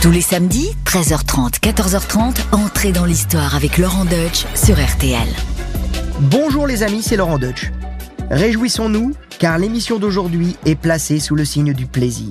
[0.00, 5.26] Tous les samedis, 13h30, 14h30, entrez dans l'histoire avec Laurent Deutsch sur RTL.
[6.20, 7.72] Bonjour les amis, c'est Laurent Deutsch.
[8.30, 12.30] Réjouissons-nous, car l'émission d'aujourd'hui est placée sous le signe du plaisir.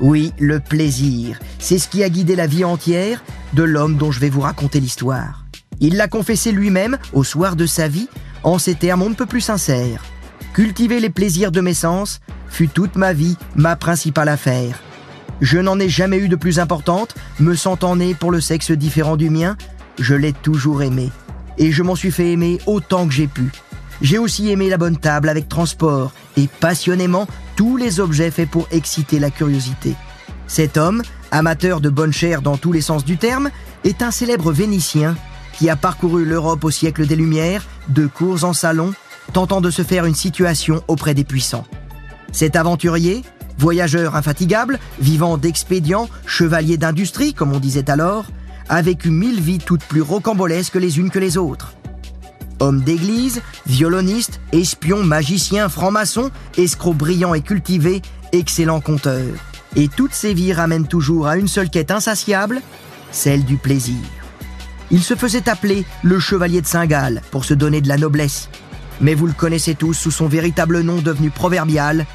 [0.00, 3.22] Oui, le plaisir, c'est ce qui a guidé la vie entière
[3.52, 5.44] de l'homme dont je vais vous raconter l'histoire.
[5.80, 8.08] Il l'a confessé lui-même au soir de sa vie
[8.42, 10.02] en ces termes on ne peut plus sincères.
[10.54, 14.80] Cultiver les plaisirs de mes sens fut toute ma vie ma principale affaire.
[15.40, 19.16] Je n'en ai jamais eu de plus importante, me sentant né pour le sexe différent
[19.16, 19.56] du mien,
[19.98, 21.10] je l'ai toujours aimé.
[21.58, 23.50] Et je m'en suis fait aimer autant que j'ai pu.
[24.02, 28.66] J'ai aussi aimé la bonne table avec transport et passionnément tous les objets faits pour
[28.70, 29.94] exciter la curiosité.
[30.46, 33.50] Cet homme, amateur de bonne chair dans tous les sens du terme,
[33.84, 35.16] est un célèbre Vénitien
[35.52, 38.92] qui a parcouru l'Europe au siècle des Lumières, de cours en salon,
[39.32, 41.66] tentant de se faire une situation auprès des puissants.
[42.32, 43.22] Cet aventurier,
[43.58, 48.26] Voyageur infatigable, vivant d'expédients, chevalier d'industrie, comme on disait alors,
[48.68, 51.74] a vécu mille vies toutes plus rocambolesques les unes que les autres.
[52.60, 58.00] Homme d'église, violoniste, espion, magicien, franc-maçon, escroc brillant et cultivé,
[58.32, 59.34] excellent conteur.
[59.76, 62.62] Et toutes ces vies ramènent toujours à une seule quête insatiable,
[63.10, 63.96] celle du plaisir.
[64.90, 68.48] Il se faisait appeler le chevalier de Saint-Gall pour se donner de la noblesse.
[69.00, 72.06] Mais vous le connaissez tous sous son véritable nom devenu proverbial,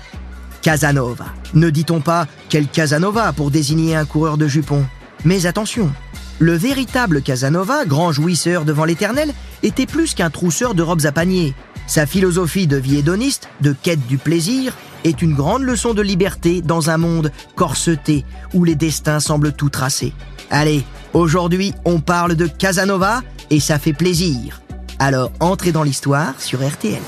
[0.61, 1.25] Casanova.
[1.53, 4.85] Ne dit-on pas quel Casanova pour désigner un coureur de jupons?
[5.25, 5.91] Mais attention,
[6.39, 11.53] le véritable Casanova, grand jouisseur devant l'éternel, était plus qu'un trousseur de robes à panier.
[11.87, 16.61] Sa philosophie de vie hédoniste, de quête du plaisir, est une grande leçon de liberté
[16.61, 20.13] dans un monde corseté où les destins semblent tout tracés.
[20.51, 24.61] Allez, aujourd'hui on parle de Casanova et ça fait plaisir.
[24.99, 27.01] Alors entrez dans l'histoire sur RTL.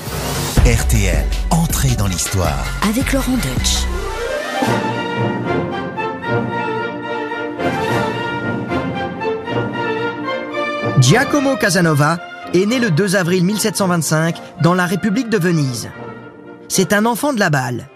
[0.64, 1.24] RTL,
[1.90, 2.64] dans l'histoire.
[2.88, 3.86] Avec Laurent Deutsch.
[11.00, 12.18] Giacomo Casanova
[12.54, 15.90] est né le 2 avril 1725 dans la République de Venise.
[16.68, 17.88] C'est un enfant de la balle.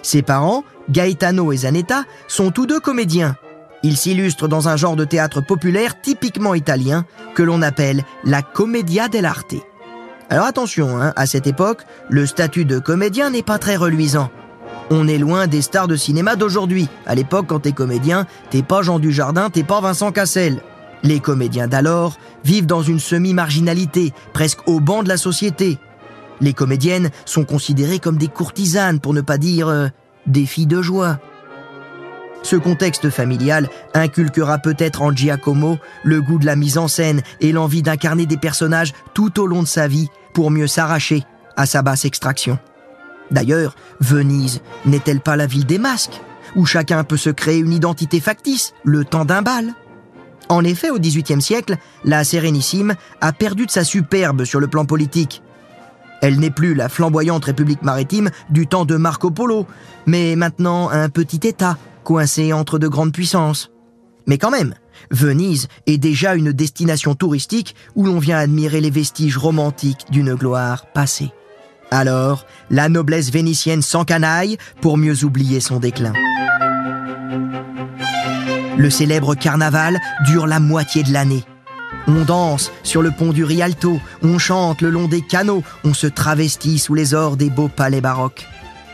[0.00, 3.36] Ses parents, Gaetano et Zanetta, sont tous deux comédiens.
[3.82, 9.08] Ils s'illustrent dans un genre de théâtre populaire typiquement italien que l'on appelle la commedia
[9.08, 9.56] dell'arte.
[10.28, 14.30] Alors attention, hein, à cette époque, le statut de comédien n'est pas très reluisant.
[14.90, 16.88] On est loin des stars de cinéma d'aujourd'hui.
[17.06, 20.60] À l'époque, quand t'es comédien, t'es pas Jean Dujardin, t'es pas Vincent Cassel.
[21.02, 25.78] Les comédiens d'alors vivent dans une semi-marginalité, presque au banc de la société.
[26.40, 29.88] Les comédiennes sont considérées comme des courtisanes, pour ne pas dire euh,
[30.26, 31.18] des filles de joie.
[32.46, 37.50] Ce contexte familial inculquera peut-être en Giacomo le goût de la mise en scène et
[37.50, 41.24] l'envie d'incarner des personnages tout au long de sa vie pour mieux s'arracher
[41.56, 42.56] à sa basse extraction.
[43.32, 46.20] D'ailleurs, Venise n'est-elle pas la ville des masques,
[46.54, 49.74] où chacun peut se créer une identité factice le temps d'un bal?
[50.48, 54.84] En effet, au XVIIIe siècle, la Sérénissime a perdu de sa superbe sur le plan
[54.84, 55.42] politique.
[56.22, 59.66] Elle n'est plus la flamboyante République maritime du temps de Marco Polo,
[60.06, 63.72] mais maintenant un petit État coincé entre de grandes puissances.
[64.28, 64.74] Mais quand même,
[65.10, 70.86] Venise est déjà une destination touristique où l'on vient admirer les vestiges romantiques d'une gloire
[70.86, 71.32] passée.
[71.90, 76.12] Alors, la noblesse vénitienne s'encanaille pour mieux oublier son déclin.
[78.78, 81.42] Le célèbre carnaval dure la moitié de l'année.
[82.06, 86.06] On danse sur le pont du Rialto, on chante le long des canaux, on se
[86.06, 88.46] travestit sous les ors des beaux palais baroques.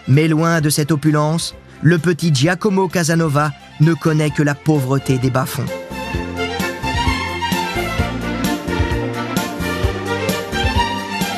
[0.09, 3.51] Mais loin de cette opulence, le petit Giacomo Casanova
[3.81, 5.67] ne connaît que la pauvreté des bas-fonds.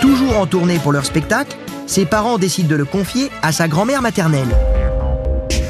[0.00, 1.56] Toujours en tournée pour leur spectacle,
[1.86, 4.54] ses parents décident de le confier à sa grand-mère maternelle.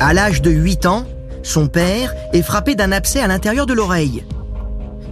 [0.00, 1.04] À l'âge de 8 ans,
[1.42, 4.24] son père est frappé d'un abcès à l'intérieur de l'oreille.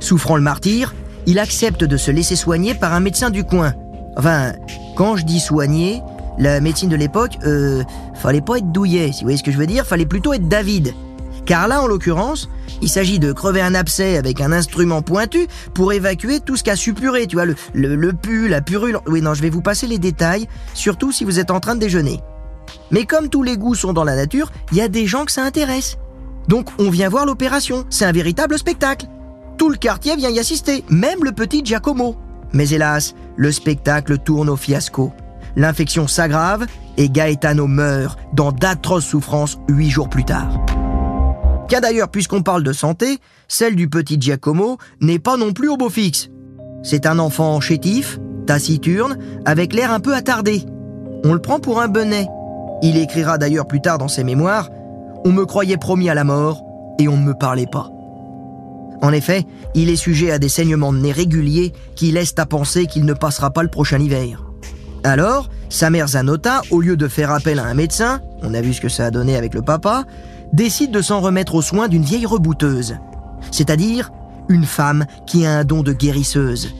[0.01, 0.93] Souffrant le martyr,
[1.27, 3.75] il accepte de se laisser soigner par un médecin du coin.
[4.17, 4.53] Enfin,
[4.97, 6.03] quand je dis soigner,
[6.43, 7.83] la médecine de l'époque, euh,
[8.15, 10.49] fallait pas être douillet, si vous voyez ce que je veux dire, fallait plutôt être
[10.49, 10.93] David.
[11.47, 12.49] Car là, en l'occurrence,
[12.83, 16.77] il s'agit de crever un abcès avec un instrument pointu pour évacuer tout ce qu'a
[16.77, 18.99] suppuré, tu vois, le, le, le pu, la purule.
[19.07, 21.81] Oui, non, je vais vous passer les détails, surtout si vous êtes en train de
[21.81, 22.21] déjeuner.
[22.91, 25.33] Mais comme tous les goûts sont dans la nature, il y a des gens que
[25.33, 25.97] ça intéresse.
[26.49, 29.07] Donc on vient voir l'opération, c'est un véritable spectacle.
[29.59, 32.17] Tout le quartier vient y assister, même le petit Giacomo.
[32.53, 35.13] Mais hélas, le spectacle tourne au fiasco.
[35.57, 36.67] L'infection s'aggrave
[36.97, 40.65] et Gaetano meurt dans d'atroces souffrances huit jours plus tard.
[41.69, 43.19] Car d'ailleurs, puisqu'on parle de santé,
[43.49, 46.29] celle du petit Giacomo n'est pas non plus au beau fixe.
[46.83, 50.65] C'est un enfant chétif, taciturne, avec l'air un peu attardé.
[51.25, 52.27] On le prend pour un benet.
[52.83, 54.69] Il écrira d'ailleurs plus tard dans ses mémoires
[55.25, 56.63] On me croyait promis à la mort,
[56.99, 57.89] et on ne me parlait pas.
[59.01, 59.45] En effet,
[59.75, 63.15] il est sujet à des saignements de nez réguliers qui laissent à penser qu'il ne
[63.15, 64.52] passera pas le prochain hiver.
[65.05, 68.73] Alors, sa mère Zanota, au lieu de faire appel à un médecin, on a vu
[68.73, 70.05] ce que ça a donné avec le papa,
[70.53, 72.97] décide de s'en remettre aux soins d'une vieille rebouteuse,
[73.51, 74.13] c'est-à-dire
[74.49, 76.75] une femme qui a un don de guérisseuse.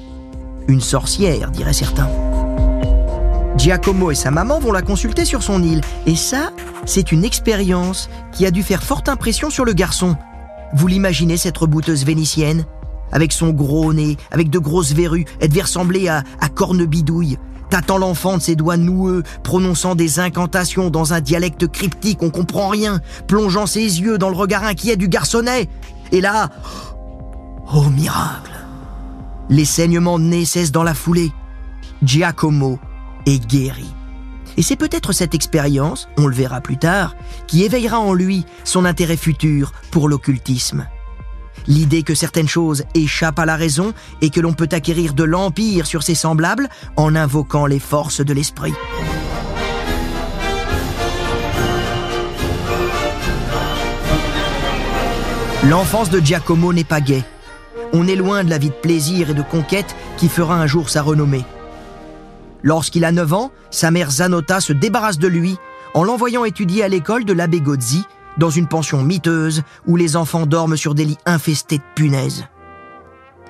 [0.69, 2.09] Une sorcière, diraient certains.
[3.57, 6.53] Giacomo et sa maman vont la consulter sur son île, et ça,
[6.87, 10.17] c'est une expérience qui a dû faire forte impression sur le garçon.
[10.75, 12.67] Vous l'imaginez, cette rebouteuse vénitienne?
[13.11, 17.37] Avec son gros nez, avec de grosses verrues, elle devait ressembler à, à Cornebidouille,
[17.73, 22.69] tâtant l'enfant de ses doigts noueux, prononçant des incantations dans un dialecte cryptique, on comprend
[22.69, 25.71] rien, plongeant ses yeux dans le regard inquiet du garçonnet.
[26.11, 26.51] Et là,
[27.75, 28.53] oh miracle
[29.49, 31.33] Les saignements de nez cessent dans la foulée.
[32.03, 32.79] Giacomo
[33.25, 33.89] est guéri.
[34.59, 37.17] Et c'est peut-être cette expérience, on le verra plus tard,
[37.47, 40.87] qui éveillera en lui son intérêt futur pour l'occultisme.
[41.67, 45.87] L'idée que certaines choses échappent à la raison et que l'on peut acquérir de l'empire
[45.87, 48.75] sur ses semblables en invoquant les forces de l'esprit.
[55.65, 57.23] L'enfance de Giacomo n'est pas gaie.
[57.93, 60.91] On est loin de la vie de plaisir et de conquête qui fera un jour
[60.91, 61.45] sa renommée.
[62.65, 65.57] Lorsqu'il a 9 ans, sa mère Zanota se débarrasse de lui
[65.95, 68.05] en l'envoyant étudier à l'école de l'abbé Gozzi,
[68.39, 72.45] dans une pension miteuse où les enfants dorment sur des lits infestés de punaises.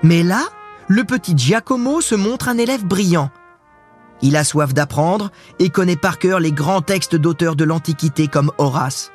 [0.02, 0.44] Mais là,
[0.88, 3.30] le petit Giacomo se montre un élève brillant.
[4.20, 8.52] Il a soif d'apprendre et connaît par cœur les grands textes d'auteurs de l'Antiquité comme
[8.58, 9.10] Horace.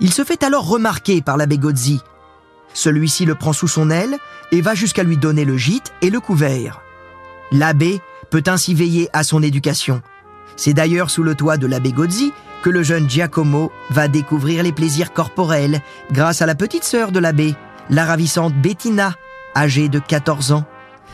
[0.00, 2.00] Il se fait alors remarquer par l'abbé Gozzi.
[2.72, 4.16] Celui-ci le prend sous son aile
[4.52, 6.80] et va jusqu'à lui donner le gîte et le couvert.
[7.52, 8.00] L'abbé
[8.30, 10.00] peut ainsi veiller à son éducation.
[10.56, 12.32] C'est d'ailleurs sous le toit de l'abbé Gozzi
[12.62, 15.80] que le jeune Giacomo va découvrir les plaisirs corporels
[16.12, 17.54] grâce à la petite sœur de l'abbé,
[17.88, 19.14] la ravissante Bettina,
[19.56, 20.64] âgée de 14 ans.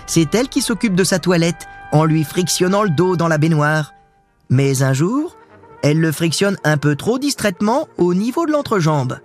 [0.07, 3.93] C'est elle qui s'occupe de sa toilette en lui frictionnant le dos dans la baignoire.
[4.51, 5.37] Mais un jour,
[5.83, 9.19] elle le frictionne un peu trop distraitement au niveau de l'entrejambe.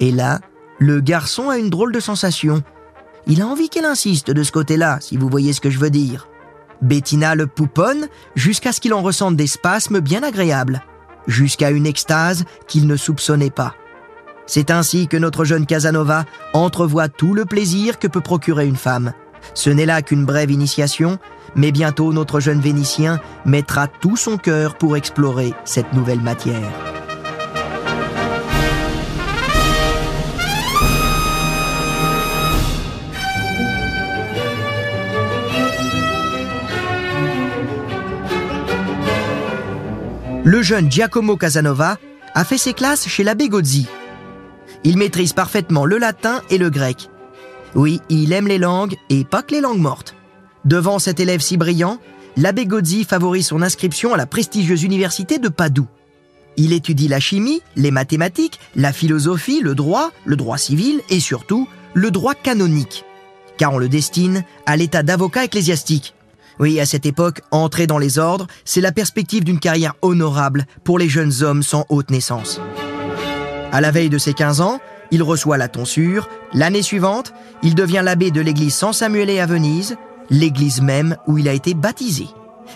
[0.00, 0.40] Et là,
[0.78, 2.62] le garçon a une drôle de sensation.
[3.26, 5.90] Il a envie qu'elle insiste de ce côté-là, si vous voyez ce que je veux
[5.90, 6.28] dire.
[6.80, 10.82] Bettina le pouponne jusqu'à ce qu'il en ressente des spasmes bien agréables,
[11.26, 13.74] jusqu'à une extase qu'il ne soupçonnait pas.
[14.46, 19.12] C'est ainsi que notre jeune Casanova entrevoit tout le plaisir que peut procurer une femme.
[19.54, 21.18] Ce n'est là qu'une brève initiation,
[21.54, 27.01] mais bientôt notre jeune Vénitien mettra tout son cœur pour explorer cette nouvelle matière.
[40.44, 41.98] Le jeune Giacomo Casanova
[42.34, 43.86] a fait ses classes chez l'abbé Gozzi.
[44.84, 47.08] Il maîtrise parfaitement le latin et le grec.
[47.74, 50.14] Oui, il aime les langues et pas que les langues mortes.
[50.64, 51.98] Devant cet élève si brillant,
[52.36, 55.88] l'abbé Gozzi favorise son inscription à la prestigieuse université de Padoue.
[56.56, 61.68] Il étudie la chimie, les mathématiques, la philosophie, le droit, le droit civil et surtout
[61.94, 63.04] le droit canonique.
[63.58, 66.14] Car on le destine à l'état d'avocat ecclésiastique.
[66.62, 70.96] Oui, à cette époque, entrer dans les ordres, c'est la perspective d'une carrière honorable pour
[70.96, 72.60] les jeunes hommes sans haute naissance.
[73.72, 74.78] À la veille de ses 15 ans,
[75.10, 76.28] il reçoit la tonsure.
[76.54, 77.34] L'année suivante,
[77.64, 79.96] il devient l'abbé de l'église San Samuele à Venise,
[80.30, 82.28] l'église même où il a été baptisé.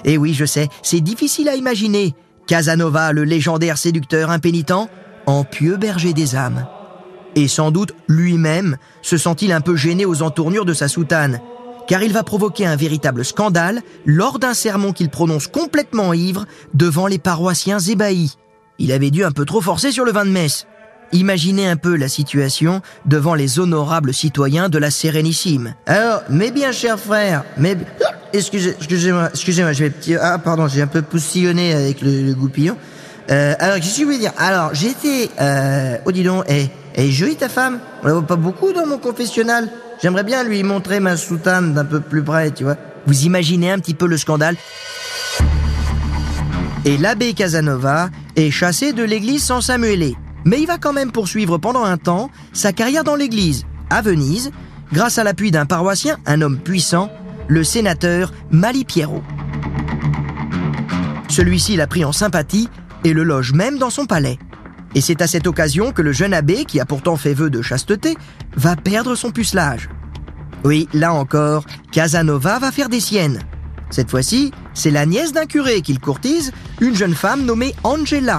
[0.04, 2.16] Et oui, je sais, c'est difficile à imaginer.
[2.48, 4.90] Casanova, le légendaire séducteur impénitent,
[5.26, 6.66] en pieux berger des âmes.
[7.36, 11.38] Et sans doute, lui-même, se sent-il un peu gêné aux entournures de sa soutane,
[11.86, 17.06] car il va provoquer un véritable scandale lors d'un sermon qu'il prononce complètement ivre devant
[17.06, 18.36] les paroissiens ébahis.
[18.78, 20.66] Il avait dû un peu trop forcer sur le vin de messe.
[21.12, 25.74] Imaginez un peu la situation devant les honorables citoyens de la Sérénissime.
[25.86, 27.76] Alors, mes bien chers frères, mes...
[28.32, 30.18] Excusez, excusez-moi, excusez-moi, je vais...
[30.20, 32.76] Ah, pardon, j'ai un peu poussillonné avec le, goupillon.
[33.30, 34.32] Euh, alors, qu'est-ce que je veux dire?
[34.36, 35.30] Alors, j'étais...
[35.40, 36.44] Euh, oh, dis donc,
[36.96, 39.68] et, et jolie ta femme On la voit pas beaucoup dans mon confessionnal
[40.02, 42.76] J'aimerais bien lui montrer ma soutane d'un peu plus près, tu vois.
[43.06, 44.56] Vous imaginez un petit peu le scandale
[46.84, 50.14] Et l'abbé Casanova est chassé de l'église sans Samuele.
[50.44, 54.50] Mais il va quand même poursuivre pendant un temps sa carrière dans l'église, à Venise,
[54.92, 57.10] grâce à l'appui d'un paroissien, un homme puissant,
[57.48, 59.22] le sénateur Malipiero.
[61.28, 62.68] Celui-ci l'a pris en sympathie
[63.04, 64.38] et le loge même dans son palais.
[64.96, 67.60] Et c'est à cette occasion que le jeune abbé, qui a pourtant fait vœu de
[67.60, 68.16] chasteté,
[68.56, 69.90] va perdre son pucelage.
[70.64, 73.40] Oui, là encore, Casanova va faire des siennes.
[73.90, 76.50] Cette fois-ci, c'est la nièce d'un curé qu'il courtise,
[76.80, 78.38] une jeune femme nommée Angela.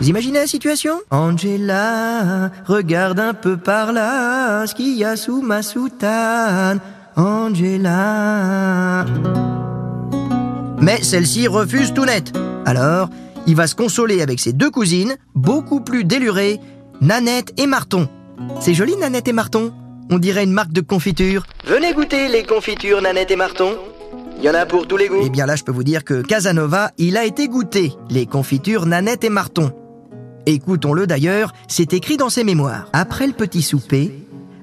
[0.00, 0.94] Vous imaginez la situation?
[1.10, 6.80] Angela, regarde un peu par là, ce qu'il y a sous ma soutane.
[7.16, 9.04] Angela.
[10.80, 12.32] Mais celle-ci refuse tout net.
[12.64, 13.10] Alors,
[13.46, 16.60] il va se consoler avec ses deux cousines, beaucoup plus délurées,
[17.00, 18.08] Nanette et Marton.
[18.60, 19.72] C'est joli Nanette et Marton?
[20.10, 21.44] On dirait une marque de confiture.
[21.64, 23.76] Venez goûter les confitures Nanette et Marton.
[24.38, 25.22] Il y en a pour tous les goûts.
[25.24, 28.86] Eh bien là, je peux vous dire que Casanova, il a été goûté les confitures
[28.86, 29.72] Nanette et Marton.
[30.46, 32.88] Écoutons-le d'ailleurs, c'est écrit dans ses mémoires.
[32.92, 34.12] Après le petit souper,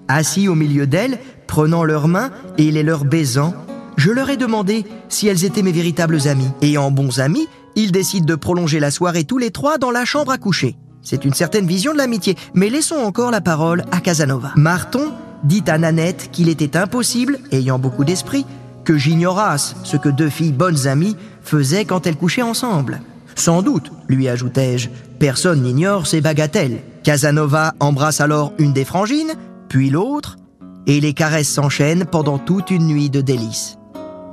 [0.10, 1.18] assis au milieu d'elles,
[1.48, 3.54] prenant leurs mains et les leur baisant,
[3.96, 6.52] je leur ai demandé si elles étaient mes véritables amies.
[6.62, 7.48] Et en bons amis,
[7.80, 10.76] ils décident de prolonger la soirée tous les trois dans la chambre à coucher.
[11.02, 14.52] C'est une certaine vision de l'amitié, mais laissons encore la parole à Casanova.
[14.56, 18.46] Marton dit à Nanette qu'il était impossible, ayant beaucoup d'esprit,
[18.84, 23.02] que j'ignorasse ce que deux filles bonnes amies faisaient quand elles couchaient ensemble.
[23.36, 26.82] Sans doute, lui ajoutai-je, personne n'ignore ces bagatelles.
[27.04, 29.34] Casanova embrasse alors une des frangines,
[29.70, 30.36] puis l'autre,
[30.86, 33.79] et les caresses s'enchaînent pendant toute une nuit de délices.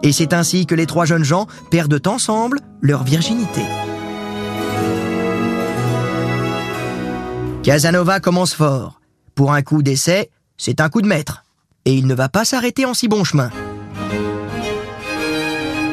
[0.03, 3.63] Et c'est ainsi que les trois jeunes gens perdent ensemble leur virginité.
[7.63, 9.01] Casanova commence fort.
[9.35, 11.45] Pour un coup d'essai, c'est un coup de maître.
[11.85, 13.51] Et il ne va pas s'arrêter en si bon chemin.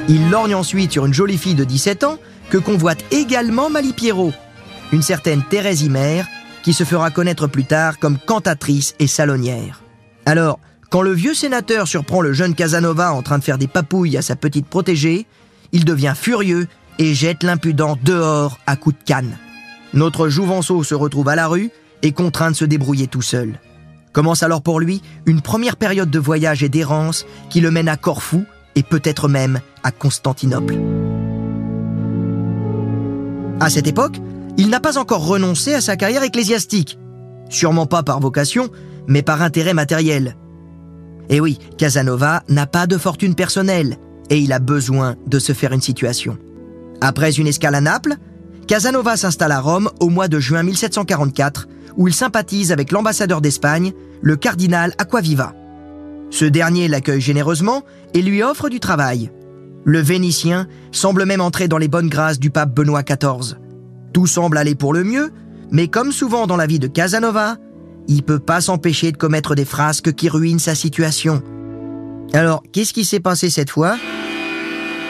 [0.07, 2.17] Il lorgne ensuite sur une jolie fille de 17 ans
[2.50, 4.33] que convoite également Malipiero,
[4.91, 6.24] une certaine Thérèse Imer,
[6.62, 9.81] qui se fera connaître plus tard comme cantatrice et salonnière.
[10.25, 10.60] Alors,
[10.94, 14.22] quand le vieux sénateur surprend le jeune Casanova en train de faire des papouilles à
[14.22, 15.26] sa petite protégée,
[15.72, 16.68] il devient furieux
[17.00, 19.36] et jette l'impudent dehors à coups de canne.
[19.96, 21.72] Notre Jouvenceau se retrouve à la rue
[22.04, 23.60] et contraint de se débrouiller tout seul.
[24.12, 27.98] Commence alors pour lui une première période de voyage et d'errance qui le mène à
[27.98, 28.46] Corfou
[28.76, 30.76] et peut-être même à Constantinople.
[33.60, 34.18] À cette époque,
[34.58, 37.00] il n'a pas encore renoncé à sa carrière ecclésiastique.
[37.50, 38.70] Sûrement pas par vocation,
[39.08, 40.36] mais par intérêt matériel.
[41.30, 43.98] Et oui, Casanova n'a pas de fortune personnelle
[44.30, 46.38] et il a besoin de se faire une situation.
[47.01, 48.15] Après une escale à Naples,
[48.68, 53.94] Casanova s'installe à Rome au mois de juin 1744 où il sympathise avec l'ambassadeur d'Espagne,
[54.22, 55.53] le cardinal Aquaviva.
[56.30, 59.32] Ce dernier l'accueille généreusement et lui offre du travail.
[59.86, 63.58] Le Vénitien semble même entrer dans les bonnes grâces du pape Benoît XIV.
[64.13, 65.32] Tout semble aller pour le mieux,
[65.72, 67.58] mais comme souvent dans la vie de Casanova,
[68.07, 71.41] il peut pas s'empêcher de commettre des frasques qui ruinent sa situation.
[72.33, 73.98] Alors, qu'est-ce qui s'est passé cette fois?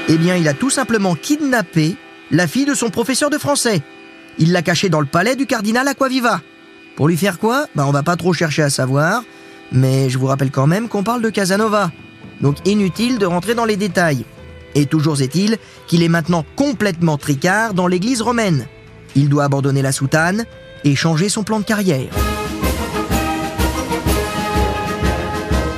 [0.09, 1.95] Eh bien, il a tout simplement kidnappé
[2.31, 3.81] la fille de son professeur de français.
[4.38, 6.41] Il l'a cachée dans le palais du cardinal Aquaviva.
[6.95, 7.67] Pour lui faire quoi?
[7.75, 9.23] Bah, on va pas trop chercher à savoir.
[9.71, 11.91] Mais je vous rappelle quand même qu'on parle de Casanova.
[12.41, 14.25] Donc inutile de rentrer dans les détails.
[14.75, 15.57] Et toujours est-il
[15.88, 18.67] qu'il est maintenant complètement tricard dans l'église romaine.
[19.15, 20.45] Il doit abandonner la soutane
[20.83, 22.09] et changer son plan de carrière.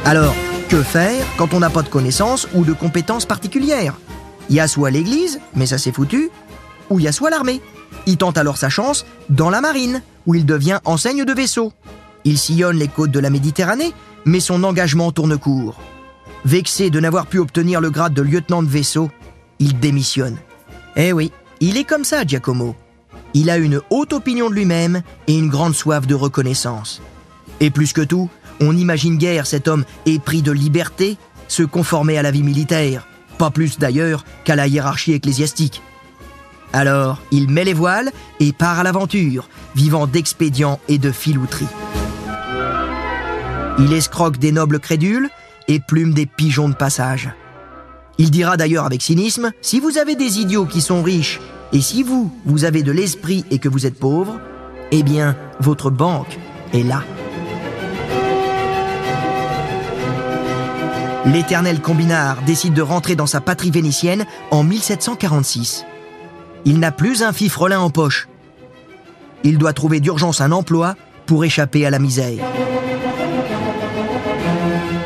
[0.06, 0.36] Alors,
[0.70, 3.96] que faire quand on n'a pas de connaissances ou de compétences particulières?
[4.50, 6.30] Il y a soit l'église, mais ça c'est foutu,
[6.92, 7.60] ou il y a soit l'armée.
[8.06, 11.74] Il tente alors sa chance dans la marine, où il devient enseigne de vaisseau.
[12.24, 13.94] Il sillonne les côtes de la Méditerranée,
[14.26, 15.82] mais son engagement tourne court.
[16.46, 19.10] Vexé de n'avoir pu obtenir le grade de lieutenant de vaisseau,
[19.58, 20.38] il démissionne.
[20.96, 21.32] Eh oui,
[21.62, 22.76] il est comme ça, Giacomo.
[23.34, 27.02] Il a une haute opinion de lui-même et une grande soif de reconnaissance.
[27.60, 32.22] Et plus que tout, on imagine guère cet homme épris de liberté se conformer à
[32.22, 33.08] la vie militaire,
[33.38, 35.82] pas plus d'ailleurs qu'à la hiérarchie ecclésiastique.
[36.74, 41.68] Alors, il met les voiles et part à l'aventure, vivant d'expédients et de filouterie.
[43.78, 45.30] Il escroque des nobles crédules
[45.68, 47.30] et plume des pigeons de passage.
[48.18, 51.42] Il dira d'ailleurs avec cynisme, si vous avez des idiots qui sont riches,
[51.74, 54.40] et si vous, vous avez de l'esprit et que vous êtes pauvre,
[54.92, 56.38] eh bien, votre banque
[56.74, 57.04] est là.
[61.25, 65.86] L'éternel combinard décide de rentrer dans sa patrie vénitienne en 1746.
[66.65, 68.27] Il n'a plus un fifrelin en poche.
[69.44, 72.44] Il doit trouver d'urgence un emploi pour échapper à la misère.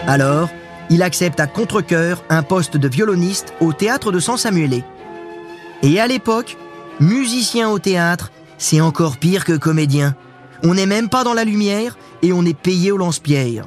[0.07, 0.49] Alors,
[0.89, 4.83] il accepte à contre-coeur un poste de violoniste au théâtre de San Samuele.
[5.83, 6.57] Et à l'époque,
[6.99, 10.15] musicien au théâtre, c'est encore pire que comédien.
[10.63, 13.65] On n'est même pas dans la lumière et on est payé au lance-pierre.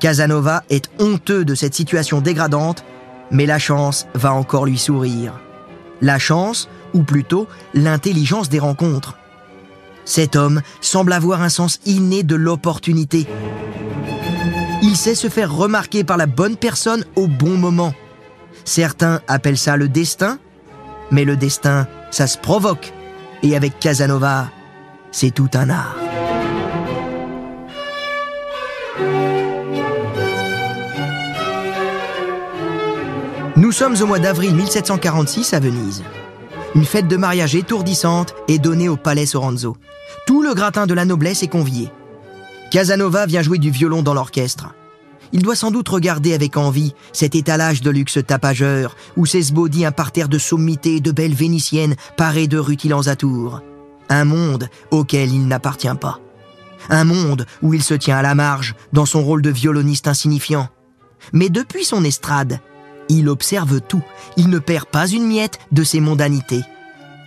[0.00, 2.84] Casanova est honteux de cette situation dégradante,
[3.30, 5.32] mais la chance va encore lui sourire.
[6.00, 9.16] La chance, ou plutôt l'intelligence des rencontres.
[10.04, 13.26] Cet homme semble avoir un sens inné de l'opportunité.
[14.82, 17.92] Il sait se faire remarquer par la bonne personne au bon moment.
[18.64, 20.38] Certains appellent ça le destin,
[21.10, 22.92] mais le destin, ça se provoque.
[23.42, 24.48] Et avec Casanova,
[25.10, 25.96] c'est tout un art.
[33.68, 36.02] Nous sommes au mois d'avril 1746 à Venise.
[36.74, 39.76] Une fête de mariage étourdissante est donnée au palais Soranzo.
[40.26, 41.90] Tout le gratin de la noblesse est convié.
[42.70, 44.74] Casanova vient jouer du violon dans l'orchestre.
[45.32, 49.92] Il doit sans doute regarder avec envie cet étalage de luxe tapageur où s'esbaudit un
[49.92, 53.60] parterre de sommités et de belles vénitiennes parées de rutilants atours.
[54.08, 56.20] Un monde auquel il n'appartient pas.
[56.88, 60.70] Un monde où il se tient à la marge dans son rôle de violoniste insignifiant.
[61.34, 62.60] Mais depuis son estrade,
[63.08, 64.02] il observe tout.
[64.36, 66.62] Il ne perd pas une miette de ses mondanités.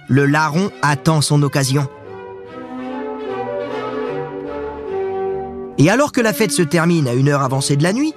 [0.07, 1.88] Le larron attend son occasion.
[5.77, 8.13] Et alors que la fête se termine à une heure avancée de la nuit,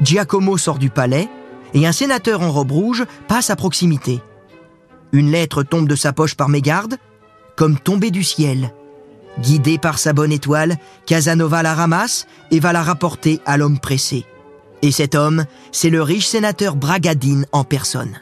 [0.00, 1.28] Giacomo sort du palais
[1.74, 4.20] et un sénateur en robe rouge passe à proximité.
[5.12, 6.96] Une lettre tombe de sa poche par mégarde,
[7.56, 8.72] comme tombée du ciel.
[9.40, 14.26] Guidé par sa bonne étoile, Casanova la ramasse et va la rapporter à l'homme pressé.
[14.82, 18.20] Et cet homme, c'est le riche sénateur Bragadine en personne.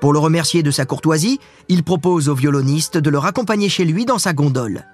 [0.00, 4.04] Pour le remercier de sa courtoisie, il propose au violoniste de le raccompagner chez lui
[4.04, 4.84] dans sa gondole.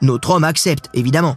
[0.00, 1.36] Notre homme accepte, évidemment.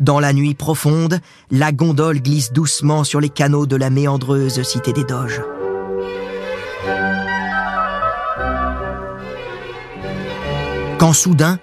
[0.00, 4.92] Dans la nuit profonde, la gondole glisse doucement sur les canaux de la méandreuse cité
[4.92, 5.40] des Doges.
[10.98, 11.58] Quand soudain,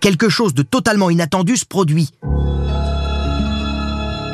[0.00, 2.10] quelque chose de totalement inattendu se produit.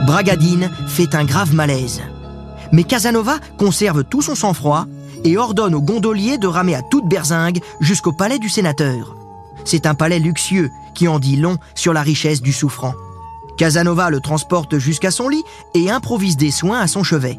[0.07, 2.03] Bragadine fait un grave malaise.
[2.73, 4.87] Mais Casanova conserve tout son sang-froid
[5.25, 9.17] et ordonne au gondolier de ramer à toute berzingue jusqu'au palais du sénateur.
[9.65, 12.93] C'est un palais luxueux qui en dit long sur la richesse du souffrant.
[13.57, 17.39] Casanova le transporte jusqu'à son lit et improvise des soins à son chevet.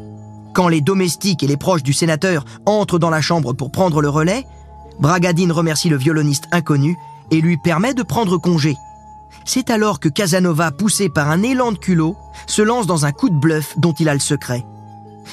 [0.52, 4.08] Quand les domestiques et les proches du sénateur entrent dans la chambre pour prendre le
[4.08, 4.44] relais,
[4.98, 6.96] Bragadine remercie le violoniste inconnu
[7.30, 8.76] et lui permet de prendre congé.
[9.44, 12.16] C'est alors que Casanova, poussé par un élan de culot,
[12.46, 14.64] se lance dans un coup de bluff dont il a le secret.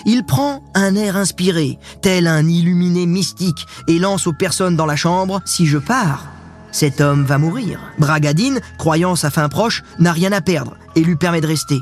[0.05, 4.95] Il prend un air inspiré, tel un illuminé mystique, et lance aux personnes dans la
[4.95, 6.25] chambre Si je pars,
[6.71, 7.79] cet homme va mourir.
[7.99, 11.79] Bragadine, croyant sa fin proche, n'a rien à perdre et lui permet de rester.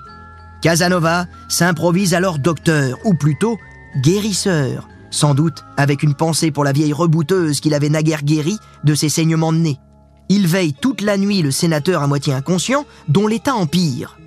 [0.62, 3.58] Casanova s'improvise alors docteur, ou plutôt
[4.04, 8.94] guérisseur, sans doute avec une pensée pour la vieille rebouteuse qu'il avait naguère guérie de
[8.94, 9.80] ses saignements de nez.
[10.34, 14.18] Il veille toute la nuit le sénateur à moitié inconscient, dont l'état empire.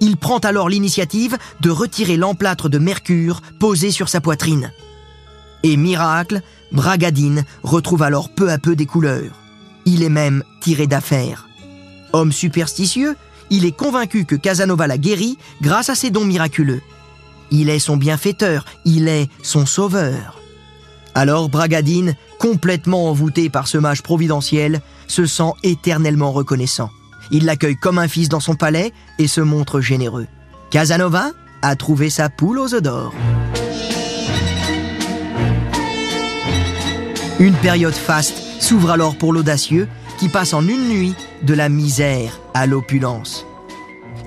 [0.00, 4.70] Il prend alors l'initiative de retirer l'emplâtre de mercure posé sur sa poitrine.
[5.62, 6.42] Et miracle,
[6.72, 9.32] Bragadine retrouve alors peu à peu des couleurs.
[9.86, 11.48] Il est même tiré d'affaire.
[12.12, 13.16] Homme superstitieux,
[13.48, 16.82] il est convaincu que Casanova l'a guéri grâce à ses dons miraculeux.
[17.50, 20.38] Il est son bienfaiteur, il est son sauveur.
[21.16, 26.90] Alors Bragadine, complètement envoûté par ce mage providentiel, se sent éternellement reconnaissant.
[27.30, 30.26] Il l'accueille comme un fils dans son palais et se montre généreux.
[30.70, 31.30] Casanova
[31.62, 33.14] a trouvé sa poule aux œufs d'or.
[37.40, 42.38] Une période faste s'ouvre alors pour l'audacieux qui passe en une nuit de la misère
[42.52, 43.46] à l'opulence.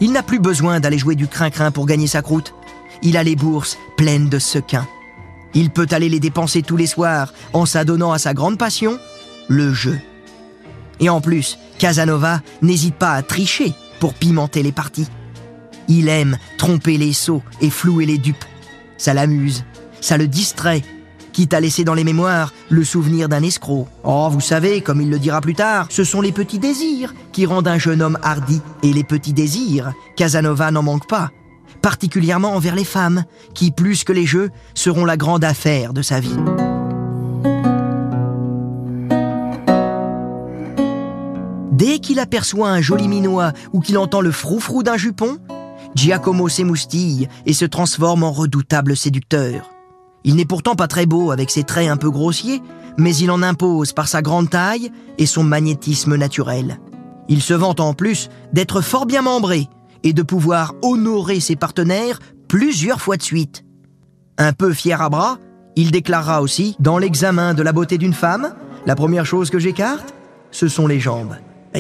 [0.02, 2.56] Il n'a plus besoin d'aller jouer du crin-crin pour gagner sa croûte.
[3.04, 4.88] Il a les bourses pleines de sequins.
[5.54, 9.00] Il peut aller les dépenser tous les soirs en s'adonnant à sa grande passion,
[9.48, 10.00] le jeu.
[11.00, 15.08] Et en plus, Casanova n'hésite pas à tricher pour pimenter les parties.
[15.88, 18.46] Il aime tromper les sots et flouer les dupes.
[18.98, 19.64] Ça l'amuse,
[20.02, 20.84] ça le distrait,
[21.32, 23.88] quitte à laisser dans les mémoires le souvenir d'un escroc.
[24.04, 27.46] Oh, vous savez, comme il le dira plus tard, ce sont les petits désirs qui
[27.46, 28.62] rendent un jeune homme hardi.
[28.84, 31.32] Et les petits désirs, Casanova n'en manque pas
[31.82, 36.20] particulièrement envers les femmes, qui, plus que les jeux, seront la grande affaire de sa
[36.20, 36.36] vie.
[41.72, 45.38] Dès qu'il aperçoit un joli minois ou qu'il entend le froufrou d'un jupon,
[45.96, 49.70] Giacomo s'émoustille et se transforme en redoutable séducteur.
[50.24, 52.62] Il n'est pourtant pas très beau avec ses traits un peu grossiers,
[52.98, 56.80] mais il en impose par sa grande taille et son magnétisme naturel.
[57.30, 59.70] Il se vante en plus d'être fort bien membré,
[60.04, 63.66] et de pouvoir honorer ses partenaires plusieurs fois de suite.
[64.38, 65.38] Un peu fier à bras,
[65.76, 68.54] il déclarera aussi, dans l'examen de la beauté d'une femme,
[68.86, 70.14] la première chose que j'écarte,
[70.52, 71.36] ce sont les jambes.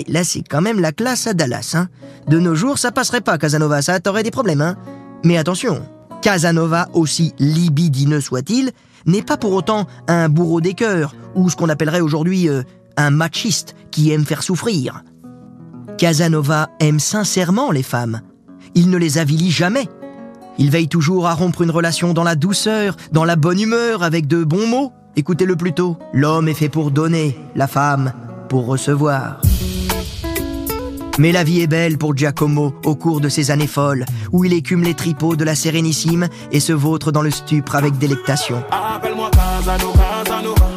[0.08, 1.74] Là, c'est quand même la classe à Dallas.
[1.76, 1.88] Hein.
[2.28, 4.62] De nos jours, ça passerait pas, Casanova, ça t'aurait des problèmes.
[4.62, 4.76] Hein.
[5.24, 5.84] Mais attention,
[6.22, 8.72] Casanova, aussi libidineux soit-il,
[9.06, 12.64] n'est pas pour autant un bourreau des cœurs, ou ce qu'on appellerait aujourd'hui euh,
[12.98, 15.04] un machiste qui aime faire souffrir.
[16.00, 18.22] Casanova aime sincèrement les femmes.
[18.74, 19.90] Il ne les avilit jamais.
[20.58, 24.26] Il veille toujours à rompre une relation dans la douceur, dans la bonne humeur, avec
[24.26, 24.94] de bons mots.
[25.18, 25.98] Écoutez-le plutôt.
[26.14, 28.14] L'homme est fait pour donner, la femme
[28.48, 29.42] pour recevoir.
[31.18, 34.54] Mais la vie est belle pour Giacomo au cours de ces années folles, où il
[34.54, 38.64] écume les tripots de la Sérénissime et se vautre dans le stupre avec délectation.
[38.72, 40.70] Appelle-moi Casanova, Casanova.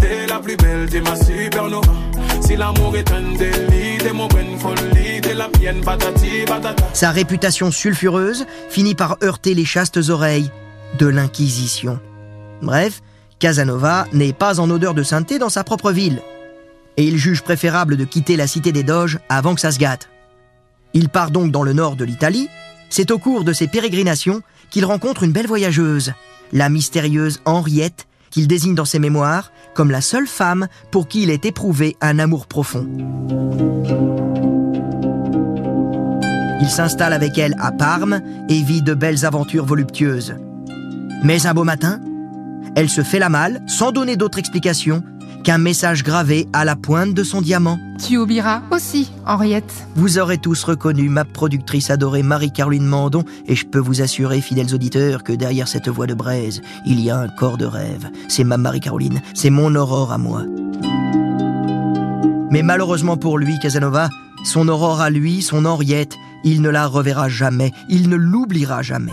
[0.00, 2.07] T'es la plus belle, ma supernova.
[6.94, 10.50] Sa réputation sulfureuse finit par heurter les chastes oreilles
[10.98, 12.00] de l'Inquisition.
[12.62, 13.02] Bref,
[13.38, 16.22] Casanova n'est pas en odeur de sainteté dans sa propre ville.
[16.96, 20.08] Et il juge préférable de quitter la cité des Doges avant que ça se gâte.
[20.94, 22.48] Il part donc dans le nord de l'Italie.
[22.88, 26.14] C'est au cours de ses pérégrinations qu'il rencontre une belle voyageuse,
[26.54, 31.30] la mystérieuse Henriette, qu'il désigne dans ses mémoires comme la seule femme pour qui il
[31.30, 32.84] ait éprouvé un amour profond.
[36.60, 40.34] Il s'installe avec elle à Parme et vit de belles aventures voluptueuses.
[41.22, 42.00] Mais un beau matin,
[42.74, 45.04] elle se fait la malle sans donner d'autre explication
[45.44, 47.78] qu'un message gravé à la pointe de son diamant.
[48.04, 49.86] Tu oublieras aussi, Henriette.
[49.96, 54.74] Vous aurez tous reconnu ma productrice adorée Marie-Caroline Mandon et je peux vous assurer, fidèles
[54.74, 58.10] auditeurs, que derrière cette voix de braise, il y a un corps de rêve.
[58.28, 60.44] C'est ma Marie-Caroline, c'est mon aurore à moi.
[62.50, 64.08] Mais malheureusement pour lui, Casanova,
[64.44, 69.12] son aurore à lui, son Henriette, il ne la reverra jamais, il ne l'oubliera jamais.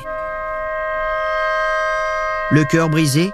[2.52, 3.34] Le cœur brisé,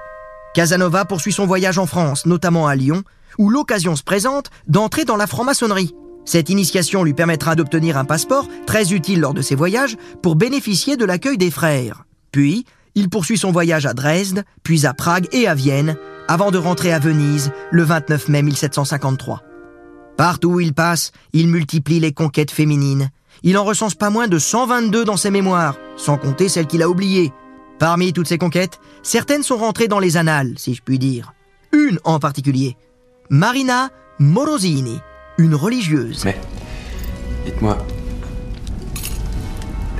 [0.53, 3.03] Casanova poursuit son voyage en France, notamment à Lyon,
[3.37, 5.95] où l'occasion se présente d'entrer dans la franc-maçonnerie.
[6.25, 10.97] Cette initiation lui permettra d'obtenir un passeport très utile lors de ses voyages pour bénéficier
[10.97, 12.05] de l'accueil des frères.
[12.31, 15.95] Puis, il poursuit son voyage à Dresde, puis à Prague et à Vienne,
[16.27, 19.41] avant de rentrer à Venise le 29 mai 1753.
[20.17, 23.09] Partout où il passe, il multiplie les conquêtes féminines.
[23.43, 26.89] Il en recense pas moins de 122 dans ses mémoires, sans compter celles qu'il a
[26.89, 27.31] oubliées.
[27.81, 31.33] Parmi toutes ces conquêtes, certaines sont rentrées dans les annales, si je puis dire.
[31.73, 32.77] Une en particulier,
[33.31, 33.89] Marina
[34.19, 34.99] Morosini,
[35.39, 36.23] une religieuse.
[36.23, 36.39] Mais,
[37.43, 37.79] dites-moi,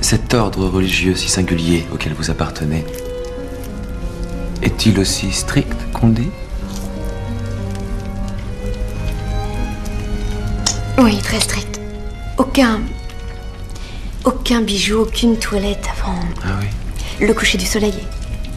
[0.00, 2.84] cet ordre religieux si singulier auquel vous appartenez,
[4.62, 6.30] est-il aussi strict qu'on le dit?
[10.98, 11.80] Oui, très strict.
[12.38, 12.80] Aucun.
[14.24, 16.68] Aucun bijou, aucune toilette avant Ah oui.
[17.26, 17.94] Le coucher du soleil.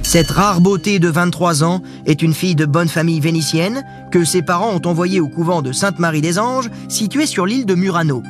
[0.02, 4.42] Cette rare beauté de 23 ans est une fille de bonne famille vénitienne que ses
[4.42, 8.24] parents ont envoyée au couvent de Sainte-Marie des Anges, situé sur l'île de Murano.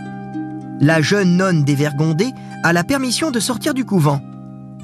[0.80, 2.32] La jeune nonne dévergondée
[2.64, 4.22] a la permission de sortir du couvent.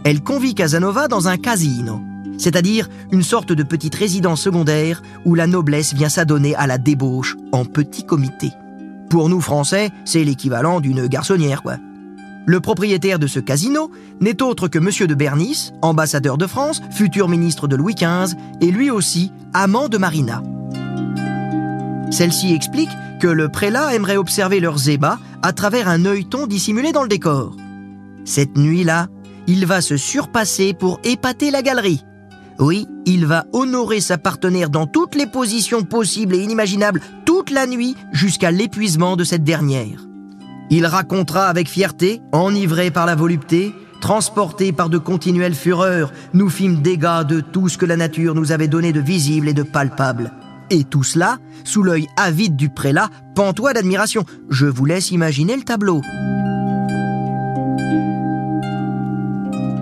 [0.03, 2.01] Elle convie Casanova dans un casino,
[2.37, 7.35] c'est-à-dire une sorte de petite résidence secondaire où la noblesse vient s'adonner à la débauche
[7.51, 8.51] en petit comité.
[9.09, 11.75] Pour nous Français, c'est l'équivalent d'une garçonnière, quoi.
[12.45, 17.27] Le propriétaire de ce casino n'est autre que Monsieur de Bernis, ambassadeur de France, futur
[17.27, 20.41] ministre de Louis XV, et lui aussi amant de Marina.
[22.09, 27.03] Celle-ci explique que le prélat aimerait observer leurs ébats à travers un œilleton dissimulé dans
[27.03, 27.55] le décor.
[28.25, 29.07] Cette nuit-là,
[29.47, 32.03] il va se surpasser pour épater la galerie.
[32.59, 37.65] Oui, il va honorer sa partenaire dans toutes les positions possibles et inimaginables toute la
[37.65, 40.05] nuit jusqu'à l'épuisement de cette dernière.
[40.73, 46.81] Il racontera avec fierté, enivré par la volupté, transporté par de continuelles fureurs, nous fîmes
[46.81, 50.31] dégâts de tout ce que la nature nous avait donné de visible et de palpable.
[50.69, 54.23] Et tout cela, sous l'œil avide du prélat, pantois d'admiration.
[54.49, 56.01] Je vous laisse imaginer le tableau.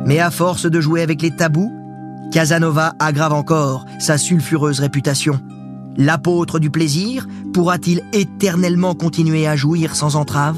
[0.08, 1.71] Mais à force de jouer avec les tabous,
[2.32, 5.39] Casanova aggrave encore sa sulfureuse réputation.
[5.97, 10.58] L'apôtre du plaisir pourra-t-il éternellement continuer à jouir sans entrave?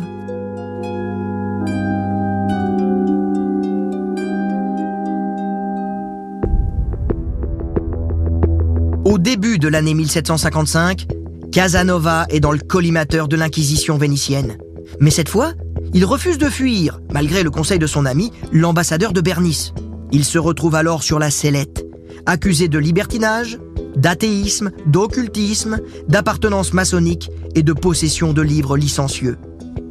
[9.62, 11.06] De l'année 1755,
[11.52, 14.58] Casanova est dans le collimateur de l'Inquisition vénitienne.
[15.00, 15.54] Mais cette fois,
[15.94, 19.74] il refuse de fuir, malgré le conseil de son ami, l'ambassadeur de Bernice.
[20.12, 21.86] Il se retrouve alors sur la sellette,
[22.26, 23.60] accusé de libertinage,
[23.96, 29.38] d'athéisme, d'occultisme, d'appartenance maçonnique et de possession de livres licencieux.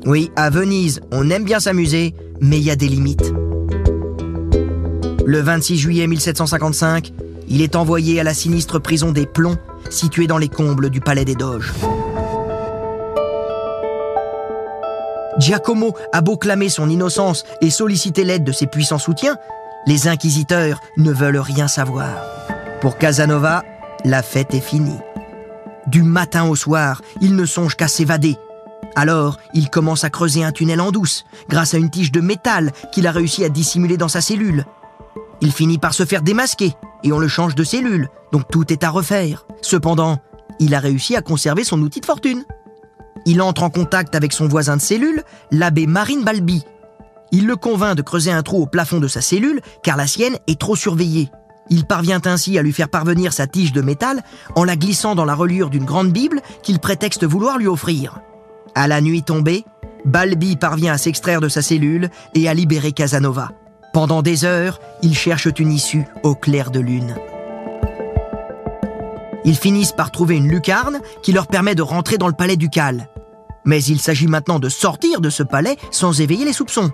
[0.04, 3.33] Oui, à Venise, on aime bien s'amuser, mais il y a des limites.
[5.24, 7.12] Le 26 juillet 1755,
[7.50, 9.58] il est envoyé à la sinistre prison des Plombs,
[9.90, 11.74] située dans les combles du palais des Doges.
[15.38, 19.36] Giacomo a beau clamer son innocence et solliciter l'aide de ses puissants soutiens,
[19.86, 22.10] les inquisiteurs ne veulent rien savoir.
[22.80, 23.64] Pour Casanova,
[24.04, 24.98] la fête est finie.
[25.86, 28.36] Du matin au soir, il ne songe qu'à s'évader.
[28.96, 32.72] Alors, il commence à creuser un tunnel en douce, grâce à une tige de métal
[32.92, 34.66] qu'il a réussi à dissimuler dans sa cellule.
[35.40, 38.85] Il finit par se faire démasquer, et on le change de cellule, donc tout est
[38.85, 39.46] à refaire.
[39.62, 40.18] Cependant,
[40.59, 42.44] il a réussi à conserver son outil de fortune.
[43.27, 46.64] Il entre en contact avec son voisin de cellule, l'abbé Marine Balbi.
[47.33, 50.37] Il le convainc de creuser un trou au plafond de sa cellule, car la sienne
[50.46, 51.31] est trop surveillée.
[51.70, 54.23] Il parvient ainsi à lui faire parvenir sa tige de métal
[54.57, 58.20] en la glissant dans la reliure d'une grande Bible qu'il prétexte vouloir lui offrir.
[58.75, 59.64] À la nuit tombée,
[60.05, 63.53] Balbi parvient à s'extraire de sa cellule et à libérer Casanova.
[63.92, 67.16] Pendant des heures, ils cherchent une issue au clair de lune.
[69.44, 73.09] Ils finissent par trouver une lucarne qui leur permet de rentrer dans le palais ducal.
[73.64, 76.90] Mais il s'agit maintenant de sortir de ce palais sans éveiller les soupçons.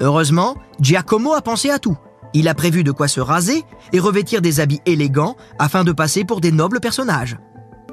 [0.00, 1.96] Heureusement, Giacomo a pensé à tout.
[2.34, 6.24] Il a prévu de quoi se raser et revêtir des habits élégants afin de passer
[6.24, 7.38] pour des nobles personnages.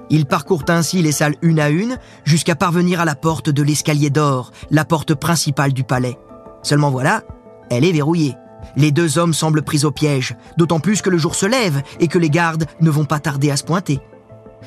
[0.10, 4.10] Il parcourt ainsi les salles une à une jusqu'à parvenir à la porte de l'escalier
[4.10, 6.20] d'or, la porte principale du palais.
[6.62, 7.24] Seulement voilà,
[7.70, 8.36] elle est verrouillée.
[8.76, 12.08] Les deux hommes semblent pris au piège, d'autant plus que le jour se lève et
[12.08, 14.00] que les gardes ne vont pas tarder à se pointer.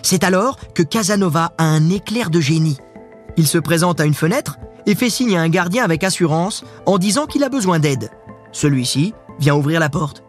[0.02, 2.78] C'est alors que Casanova a un éclair de génie.
[3.36, 6.98] Il se présente à une fenêtre et fait signe à un gardien avec assurance en
[6.98, 8.10] disant qu'il a besoin d'aide.
[8.52, 10.22] Celui-ci vient ouvrir la porte.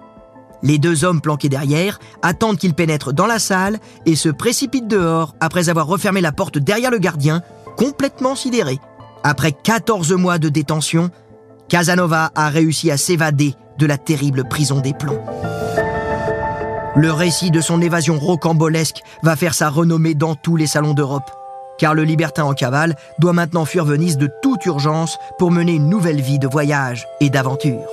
[0.64, 5.36] Les deux hommes planqués derrière attendent qu'il pénètre dans la salle et se précipitent dehors
[5.40, 7.44] après avoir refermé la porte derrière le gardien,
[7.78, 8.80] complètement sidéré.
[9.24, 11.12] Après 14 mois de détention,
[11.70, 15.24] Casanova a réussi à s'évader de la terrible prison des plombs.
[16.96, 21.30] Le récit de son évasion rocambolesque va faire sa renommée dans tous les salons d'Europe,
[21.78, 25.90] car le libertin en cavale doit maintenant fuir Venise de toute urgence pour mener une
[25.90, 27.86] nouvelle vie de voyage et d'aventure.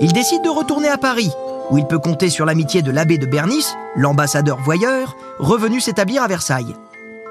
[0.00, 1.32] Il décide de retourner à Paris,
[1.70, 6.28] où il peut compter sur l'amitié de l'abbé de Bernice, l'ambassadeur voyeur, revenu s'établir à
[6.28, 6.76] Versailles.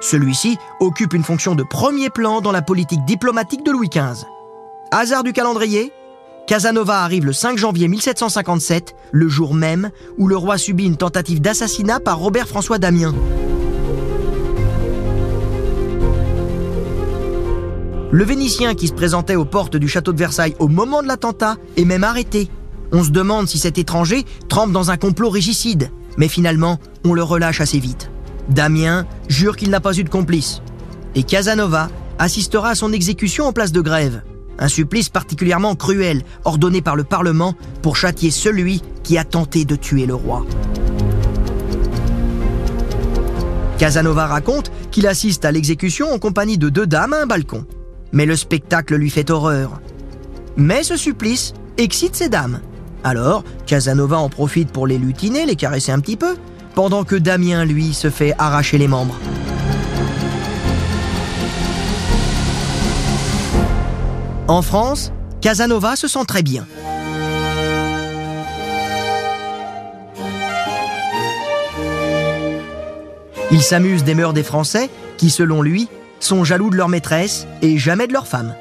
[0.02, 4.26] Celui-ci occupe une fonction de premier plan dans la politique diplomatique de Louis XV.
[4.92, 5.92] Hasard du calendrier,
[6.48, 11.42] Casanova arrive le 5 janvier 1757, le jour même où le roi subit une tentative
[11.42, 13.16] d'assassinat par Robert François Damien.
[18.12, 21.56] Le Vénitien qui se présentait aux portes du château de Versailles au moment de l'attentat
[21.78, 22.50] est même arrêté.
[22.92, 27.24] On se demande si cet étranger trempe dans un complot régicide, mais finalement, on le
[27.24, 28.12] relâche assez vite.
[28.50, 30.62] Damien jure qu'il n'a pas eu de complice.
[31.16, 34.22] Et Casanova assistera à son exécution en place de grève.
[34.58, 39.76] Un supplice particulièrement cruel, ordonné par le Parlement pour châtier celui qui a tenté de
[39.76, 40.46] tuer le roi.
[43.78, 47.66] Casanova raconte qu'il assiste à l'exécution en compagnie de deux dames à un balcon.
[48.14, 49.82] Mais le spectacle lui fait horreur.
[50.56, 52.62] Mais ce supplice excite ces dames.
[53.04, 56.36] Alors, Casanova en profite pour les lutiner, les caresser un petit peu,
[56.76, 59.18] pendant que Damien, lui, se fait arracher les membres.
[64.48, 65.12] En France,
[65.42, 66.68] Casanova se sent très bien.
[73.52, 75.88] Il s'amuse des mœurs des Français qui, selon lui,
[76.20, 78.54] sont jaloux de leur maîtresse et jamais de leur femme.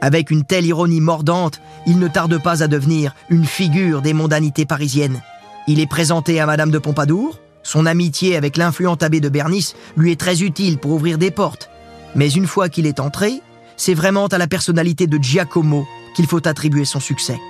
[0.00, 4.66] Avec une telle ironie mordante, il ne tarde pas à devenir une figure des mondanités
[4.66, 5.22] parisiennes.
[5.66, 10.12] Il est présenté à Madame de Pompadour, son amitié avec l'influent abbé de Bernice lui
[10.12, 11.70] est très utile pour ouvrir des portes.
[12.14, 13.40] Mais une fois qu'il est entré,
[13.76, 17.40] c'est vraiment à la personnalité de Giacomo qu'il faut attribuer son succès.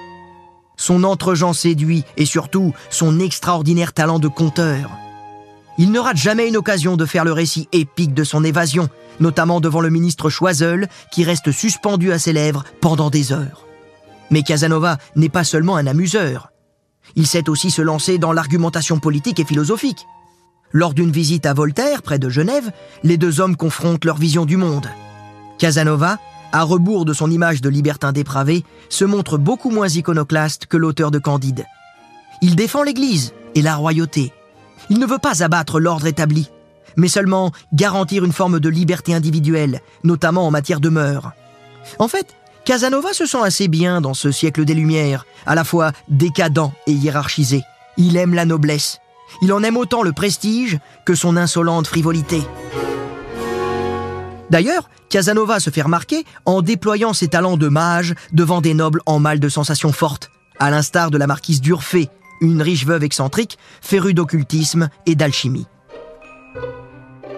[0.77, 4.91] Son entre séduit et surtout son extraordinaire talent de conteur.
[5.77, 8.89] Il ne rate jamais une occasion de faire le récit épique de son évasion,
[9.21, 13.67] notamment devant le ministre Choiseul, qui reste suspendu à ses lèvres pendant des heures.
[14.31, 16.54] Mais Casanova n'est pas seulement un amuseur.
[17.17, 20.07] Il sait aussi se lancer dans l'argumentation politique et philosophique.
[20.73, 22.73] Lors d'une visite à Voltaire, près de Genève,
[23.05, 24.89] les deux hommes confrontent leur vision du monde.
[25.59, 26.19] Casanova,
[26.53, 31.11] à rebours de son image de libertin dépravé, se montre beaucoup moins iconoclaste que l'auteur
[31.11, 31.65] de Candide.
[32.43, 34.33] Il défend l'Église et la royauté.
[34.91, 36.51] Il ne veut pas abattre l'ordre établi,
[36.97, 41.33] mais seulement garantir une forme de liberté individuelle, notamment en matière de mœurs.
[41.99, 45.93] En fait, Casanova se sent assez bien dans ce siècle des Lumières, à la fois
[46.09, 47.63] décadent et hiérarchisé.
[47.99, 49.01] Il aime la noblesse.
[49.43, 52.43] Il en aime autant le prestige que son insolente frivolité.
[54.49, 59.19] D'ailleurs, Casanova se fait remarquer en déployant ses talents de mage devant des nobles en
[59.19, 62.09] mal de sensations fortes, à l'instar de la marquise d'Urfé,
[62.41, 65.67] une riche veuve excentrique, férue d'occultisme et d'alchimie.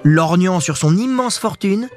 [0.04, 1.88] Lorgnant sur son immense fortune,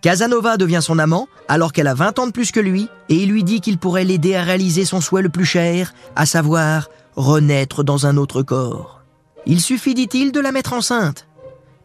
[0.00, 3.30] Casanova devient son amant alors qu'elle a 20 ans de plus que lui et il
[3.30, 7.82] lui dit qu'il pourrait l'aider à réaliser son souhait le plus cher, à savoir renaître
[7.82, 9.02] dans un autre corps.
[9.46, 11.26] Il suffit, dit-il, de la mettre enceinte.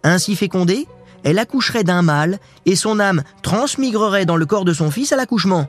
[0.03, 0.87] Ainsi fécondée,
[1.23, 5.15] elle accoucherait d'un mâle et son âme transmigrerait dans le corps de son fils à
[5.15, 5.67] l'accouchement.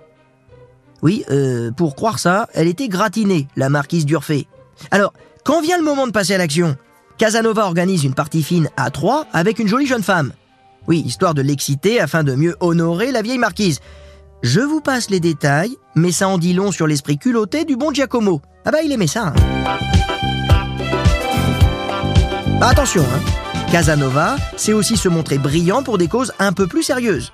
[1.03, 4.47] Oui, euh, pour croire ça, elle était gratinée, la marquise d'Urfé.
[4.91, 5.13] Alors,
[5.45, 6.77] quand vient le moment de passer à l'action?
[7.17, 10.33] Casanova organise une partie fine à trois avec une jolie jeune femme.
[10.87, 13.81] Oui, histoire de l'exciter afin de mieux honorer la vieille marquise.
[14.43, 17.93] Je vous passe les détails, mais ça en dit long sur l'esprit culotté du bon
[17.93, 18.43] Giacomo.
[18.67, 19.29] Ah bah il aimait ça.
[19.29, 19.35] hein.
[22.61, 23.71] Bah, attention, hein.
[23.73, 27.33] Casanova sait aussi se montrer brillant pour des causes un peu plus sérieuses.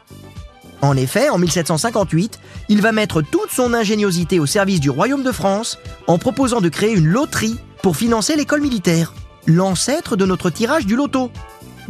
[0.82, 2.38] En effet, en 1758,
[2.70, 6.70] il va mettre toute son ingéniosité au service du royaume de France en proposant de
[6.70, 9.12] créer une loterie pour financer l'école militaire,
[9.46, 11.30] l'ancêtre de notre tirage du loto.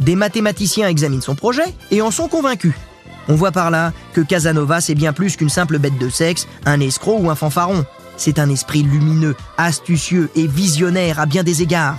[0.01, 2.73] Des mathématiciens examinent son projet et en sont convaincus.
[3.27, 6.79] On voit par là que Casanova, c'est bien plus qu'une simple bête de sexe, un
[6.79, 7.85] escroc ou un fanfaron.
[8.17, 11.97] C'est un esprit lumineux, astucieux et visionnaire à bien des égards.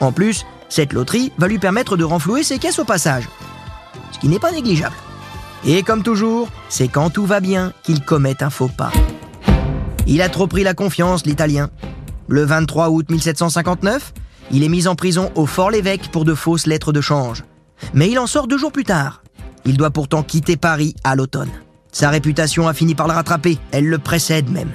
[0.00, 3.28] En plus, cette loterie va lui permettre de renflouer ses caisses au passage.
[4.12, 4.96] Ce qui n'est pas négligeable.
[5.66, 8.90] Et comme toujours, c'est quand tout va bien qu'il commet un faux pas.
[10.06, 11.68] Il a trop pris la confiance, l'Italien.
[12.26, 14.14] Le 23 août 1759,
[14.52, 17.44] il est mis en prison au Fort-l'Évêque pour de fausses lettres de change.
[17.94, 19.22] Mais il en sort deux jours plus tard.
[19.64, 21.50] Il doit pourtant quitter Paris à l'automne.
[21.90, 24.70] Sa réputation a fini par le rattraper, elle le précède même.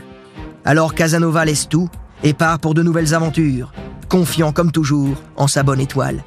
[0.66, 1.90] Alors Casanova laisse tout
[2.24, 3.72] et part pour de nouvelles aventures,
[4.10, 6.24] confiant comme toujours en sa bonne étoile.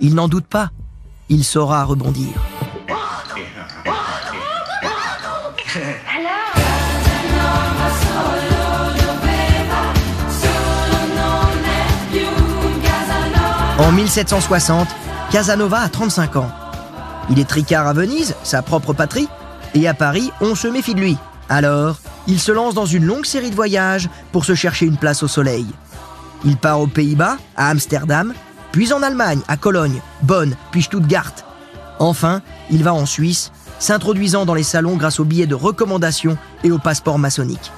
[0.00, 0.70] Il n'en doute pas,
[1.28, 2.32] il saura rebondir.
[13.78, 14.88] En 1760,
[15.30, 16.50] Casanova a 35 ans.
[17.30, 19.28] Il est tricard à Venise, sa propre patrie,
[19.74, 21.16] et à Paris, on se méfie de lui.
[21.48, 25.22] Alors, il se lance dans une longue série de voyages pour se chercher une place
[25.22, 25.64] au soleil.
[26.44, 28.34] Il part aux Pays-Bas, à Amsterdam,
[28.72, 31.32] puis en Allemagne, à Cologne, Bonn, puis Stuttgart.
[32.00, 36.72] Enfin, il va en Suisse, s'introduisant dans les salons grâce aux billets de recommandation et
[36.72, 37.70] au passeport maçonnique.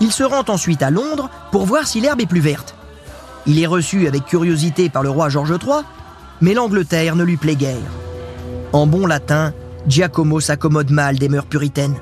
[0.00, 2.76] Il se rend ensuite à Londres pour voir si l'herbe est plus verte.
[3.46, 5.82] Il est reçu avec curiosité par le roi George III,
[6.40, 7.76] mais l'Angleterre ne lui plaît guère.
[8.72, 9.52] En bon latin,
[9.88, 11.96] Giacomo s'accommode mal des mœurs puritaines.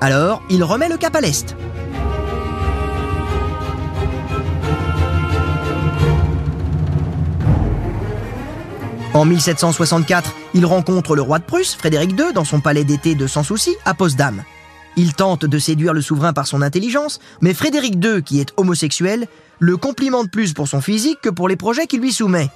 [0.00, 1.54] Alors, il remet le cap à l'Est.
[9.12, 13.26] En 1764, il rencontre le roi de Prusse, Frédéric II, dans son palais d'été de
[13.26, 14.42] Sans Souci, à Potsdam.
[14.96, 19.26] Il tente de séduire le souverain par son intelligence, mais Frédéric II, qui est homosexuel,
[19.58, 22.50] le complimente plus pour son physique que pour les projets qu'il lui soumet.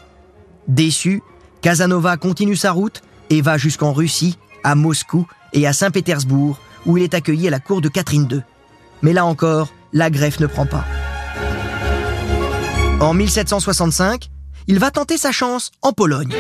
[0.68, 1.22] Déçu,
[1.60, 7.02] Casanova continue sa route et va jusqu'en Russie, à Moscou et à Saint-Pétersbourg, où il
[7.02, 8.42] est accueilli à la cour de Catherine II.
[9.02, 10.84] Mais là encore, la greffe ne prend pas.
[13.00, 14.30] En 1765,
[14.68, 16.34] il va tenter sa chance en Pologne.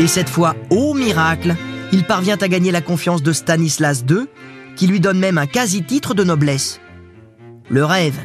[0.00, 1.54] Et cette fois, au miracle,
[1.92, 4.26] il parvient à gagner la confiance de Stanislas II,
[4.76, 6.80] qui lui donne même un quasi-titre de noblesse.
[7.68, 8.18] Le rêve.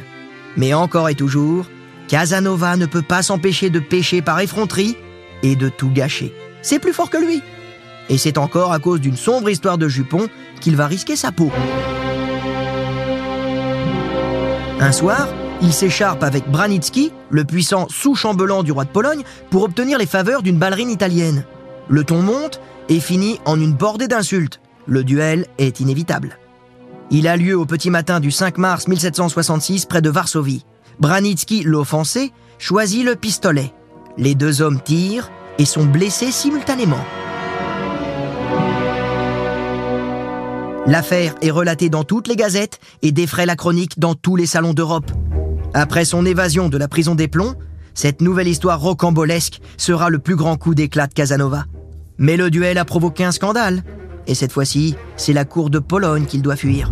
[0.56, 1.66] Mais encore et toujours,
[2.08, 4.96] Casanova ne peut pas s'empêcher de pécher par effronterie
[5.42, 6.34] et de tout gâcher.
[6.62, 7.42] C'est plus fort que lui.
[8.08, 10.28] Et c'est encore à cause d'une sombre histoire de jupon
[10.60, 11.50] qu'il va risquer sa peau.
[14.80, 15.28] Un soir,
[15.62, 20.42] il s'écharpe avec Branicki, le puissant sous-chambellan du roi de Pologne, pour obtenir les faveurs
[20.42, 21.44] d'une ballerine italienne.
[21.88, 24.60] Le ton monte et finit en une bordée d'insultes.
[24.90, 26.36] Le duel est inévitable.
[27.12, 30.64] Il a lieu au petit matin du 5 mars 1766 près de Varsovie.
[30.98, 33.72] Branicki, l'offensé, choisit le pistolet.
[34.18, 37.04] Les deux hommes tirent et sont blessés simultanément.
[40.88, 44.74] L'affaire est relatée dans toutes les gazettes et défraie la chronique dans tous les salons
[44.74, 45.12] d'Europe.
[45.72, 47.54] Après son évasion de la prison des plombs,
[47.94, 51.66] cette nouvelle histoire rocambolesque sera le plus grand coup d'éclat de Casanova.
[52.18, 53.84] Mais le duel a provoqué un scandale.
[54.26, 56.90] Et cette fois-ci, c'est la cour de Pologne qu'il doit fuir.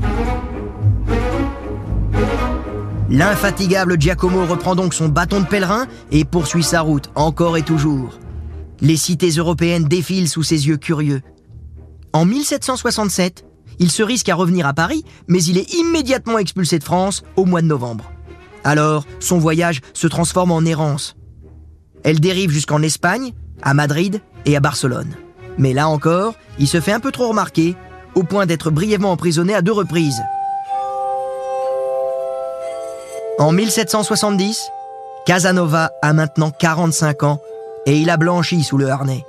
[3.10, 8.18] L'infatigable Giacomo reprend donc son bâton de pèlerin et poursuit sa route encore et toujours.
[8.80, 11.22] Les cités européennes défilent sous ses yeux curieux.
[12.12, 13.44] En 1767,
[13.78, 17.44] il se risque à revenir à Paris, mais il est immédiatement expulsé de France au
[17.44, 18.12] mois de novembre.
[18.64, 21.16] Alors, son voyage se transforme en errance.
[22.04, 25.14] Elle dérive jusqu'en Espagne, à Madrid et à Barcelone.
[25.58, 27.76] Mais là encore, il se fait un peu trop remarquer,
[28.14, 30.22] au point d'être brièvement emprisonné à deux reprises.
[33.38, 34.70] En 1770,
[35.26, 37.38] Casanova a maintenant 45 ans
[37.86, 39.24] et il a blanchi sous le harnais.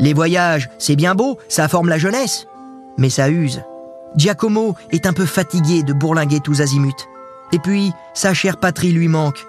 [0.00, 2.46] Les voyages, c'est bien beau, ça forme la jeunesse,
[2.96, 3.62] mais ça use.
[4.16, 7.08] Giacomo est un peu fatigué de bourlinguer tous azimuts.
[7.52, 9.44] Et puis, sa chère patrie lui manque.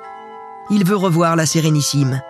[0.72, 2.22] Il veut revoir la Sérénissime.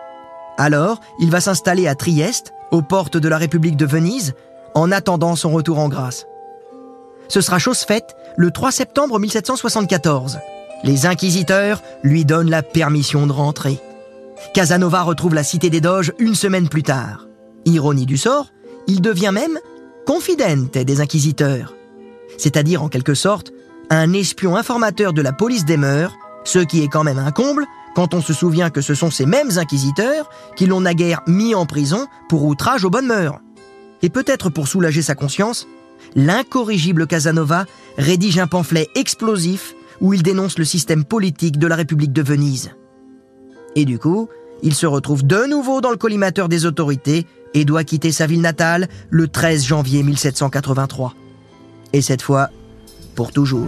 [0.57, 4.33] Alors, il va s'installer à Trieste, aux portes de la République de Venise,
[4.73, 6.27] en attendant son retour en grâce.
[7.27, 10.39] Ce sera chose faite le 3 septembre 1774.
[10.83, 13.79] Les inquisiteurs lui donnent la permission de rentrer.
[14.53, 17.27] Casanova retrouve la cité des Doges une semaine plus tard.
[17.65, 18.51] Ironie du sort,
[18.87, 19.57] il devient même
[20.05, 21.73] confidente des inquisiteurs,
[22.37, 23.51] c'est-à-dire en quelque sorte
[23.89, 26.13] un espion informateur de la police des mœurs,
[26.43, 27.65] ce qui est quand même un comble
[27.95, 31.65] quand on se souvient que ce sont ces mêmes inquisiteurs qui l'ont naguère mis en
[31.65, 33.39] prison pour outrage aux bonnes mœurs.
[34.01, 35.67] Et peut-être pour soulager sa conscience,
[36.15, 37.65] l'incorrigible Casanova
[37.97, 42.71] rédige un pamphlet explosif où il dénonce le système politique de la République de Venise.
[43.75, 44.27] Et du coup,
[44.61, 48.41] il se retrouve de nouveau dans le collimateur des autorités et doit quitter sa ville
[48.41, 51.13] natale le 13 janvier 1783.
[51.93, 52.49] Et cette fois,
[53.15, 53.67] pour toujours.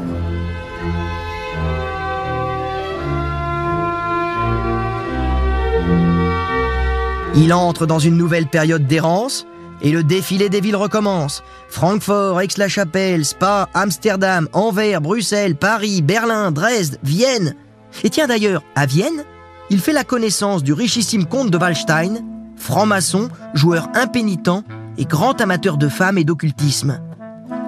[7.39, 9.45] Il entre dans une nouvelle période d'errance
[9.83, 11.43] et le défilé des villes recommence.
[11.69, 17.53] Francfort, Aix-la-Chapelle, Spa, Amsterdam, Anvers, Bruxelles, Paris, Berlin, Dresde, Vienne.
[18.03, 19.23] Et tiens d'ailleurs, à Vienne,
[19.69, 22.23] il fait la connaissance du richissime comte de Wallstein,
[22.55, 24.63] franc-maçon, joueur impénitent
[24.97, 26.99] et grand amateur de femmes et d'occultisme.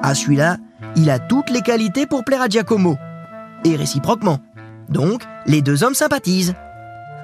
[0.02, 0.58] À celui-là,
[0.96, 2.98] il a toutes les qualités pour plaire à Giacomo.
[3.64, 4.40] Et réciproquement.
[4.90, 6.56] Donc, les deux hommes sympathisent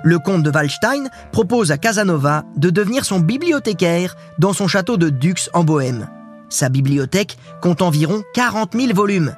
[0.06, 5.10] le comte de Wallstein propose à Casanova de devenir son bibliothécaire dans son château de
[5.10, 6.08] Dux en Bohême.
[6.48, 9.36] Sa bibliothèque compte environ 40 000 volumes.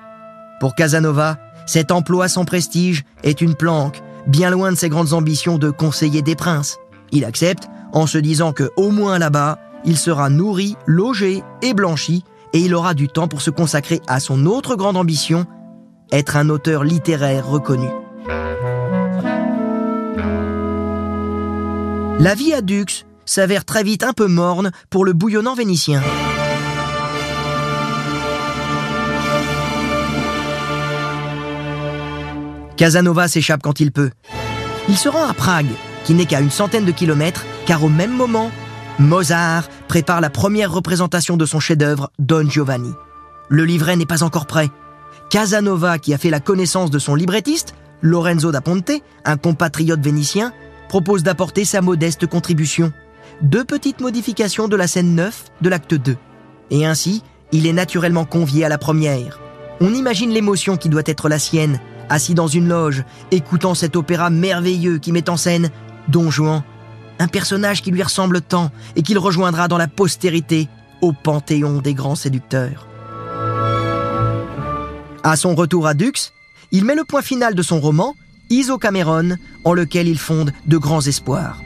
[0.59, 5.57] Pour Casanova, cet emploi sans prestige est une planque, bien loin de ses grandes ambitions
[5.57, 6.77] de conseiller des princes.
[7.11, 12.25] Il accepte en se disant que au moins là-bas, il sera nourri, logé et blanchi,
[12.51, 15.45] et il aura du temps pour se consacrer à son autre grande ambition,
[16.11, 17.87] être un auteur littéraire reconnu.
[22.19, 26.01] La vie à Dux s'avère très vite un peu morne pour le bouillonnant vénitien.
[32.75, 34.09] Casanova s'échappe quand il peut.
[34.89, 35.67] Il se rend à Prague,
[36.05, 38.49] qui n'est qu'à une centaine de kilomètres, car au même moment,
[38.97, 42.93] Mozart prépare la première représentation de son chef-d'œuvre, Don Giovanni.
[43.47, 44.69] Le livret n'est pas encore prêt.
[45.29, 48.91] Casanova, qui a fait la connaissance de son librettiste, Lorenzo da Ponte,
[49.23, 50.51] un compatriote vénitien,
[50.87, 52.91] propose d'apporter sa modeste contribution.
[53.41, 56.17] Deux petites modifications de la scène 9 de l'acte 2.
[56.71, 59.39] Et ainsi, il est naturellement convié à la première.
[59.79, 61.79] On imagine l'émotion qui doit être la sienne,
[62.09, 65.69] assis dans une loge, écoutant cet opéra merveilleux qui met en scène
[66.07, 66.63] Don Juan,
[67.19, 70.67] un personnage qui lui ressemble tant et qu'il rejoindra dans la postérité
[71.01, 72.87] au panthéon des grands séducteurs.
[75.23, 76.33] À son retour à Dux,
[76.71, 78.15] il met le point final de son roman
[78.49, 81.61] Isocameron, en lequel il fonde de grands espoirs.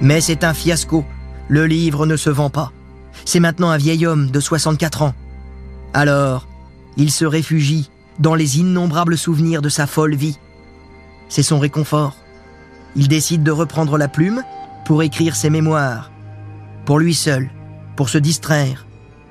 [0.00, 1.04] Mais c'est un fiasco.
[1.48, 2.72] Le livre ne se vend pas.
[3.24, 5.14] C'est maintenant un vieil homme de 64 ans.
[5.92, 6.46] Alors,
[6.96, 10.38] il se réfugie dans les innombrables souvenirs de sa folle vie.
[11.28, 12.16] C'est son réconfort.
[12.96, 14.42] Il décide de reprendre la plume
[14.84, 16.10] pour écrire ses mémoires.
[16.84, 17.50] Pour lui seul,
[17.96, 18.86] pour se distraire,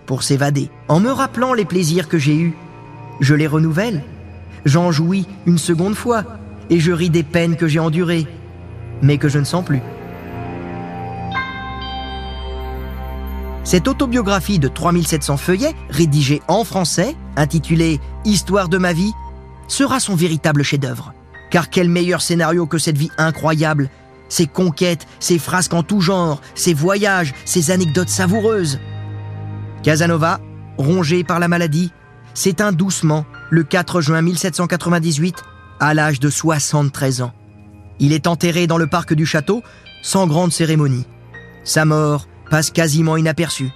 [0.06, 0.70] pour s'évader.
[0.88, 2.56] En me rappelant les plaisirs que j'ai eus,
[3.20, 4.04] je les renouvelle
[4.66, 6.24] J'en jouis une seconde fois
[6.70, 8.28] et je ris des peines que j'ai endurées,
[9.02, 9.82] mais que je ne sens plus.
[13.64, 19.14] Cette autobiographie de 3700 feuillets, rédigée en français, intitulée Histoire de ma vie,
[19.68, 21.14] sera son véritable chef-d'œuvre.
[21.52, 23.90] Car quel meilleur scénario que cette vie incroyable,
[24.28, 28.80] ses conquêtes, ses frasques en tout genre, ses voyages, ses anecdotes savoureuses.
[29.84, 30.40] Casanova,
[30.78, 31.92] rongé par la maladie,
[32.34, 35.44] s'éteint doucement le 4 juin 1798
[35.80, 37.34] à l'âge de 73 ans.
[38.00, 39.64] Il est enterré dans le parc du château
[40.02, 41.06] sans grande cérémonie.
[41.64, 43.72] Sa mort passe quasiment inaperçue.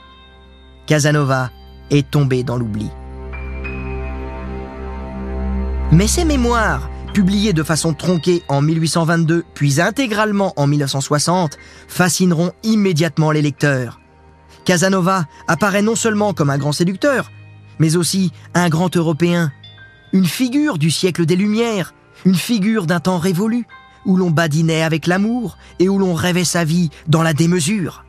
[0.86, 1.52] Casanova
[1.90, 2.90] est tombé dans l'oubli.
[5.92, 11.58] Mais ses mémoires, publiées de façon tronquée en 1822 puis intégralement en 1960,
[11.88, 14.00] fascineront immédiatement les lecteurs.
[14.66, 17.30] Casanova apparaît non seulement comme un grand séducteur,
[17.80, 19.52] mais aussi un grand Européen,
[20.14, 21.94] une figure du siècle des Lumières,
[22.24, 23.66] une figure d'un temps révolu,
[24.06, 28.06] où l'on badinait avec l'amour et où l'on rêvait sa vie dans la démesure.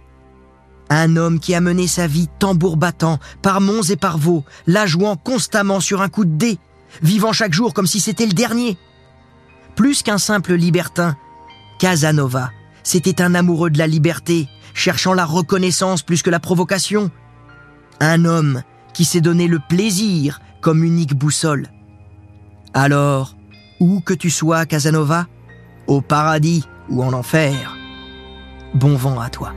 [0.91, 4.87] Un homme qui a mené sa vie tambour battant, par monts et par vaux, la
[4.87, 6.59] jouant constamment sur un coup de dé,
[7.03, 8.77] vivant chaque jour comme si c'était le dernier.
[9.77, 11.17] Plus qu'un simple libertin,
[11.79, 12.51] Casanova,
[12.83, 17.11] c'était un amoureux de la liberté, cherchant la reconnaissance plus que la provocation.
[17.99, 21.69] Un homme qui s'est donné le plaisir comme unique boussole.
[22.77, 23.37] Alors,
[23.79, 25.29] où que tu sois, Casanova,
[25.87, 27.77] au paradis ou en enfer,
[28.75, 29.53] bon vent à toi.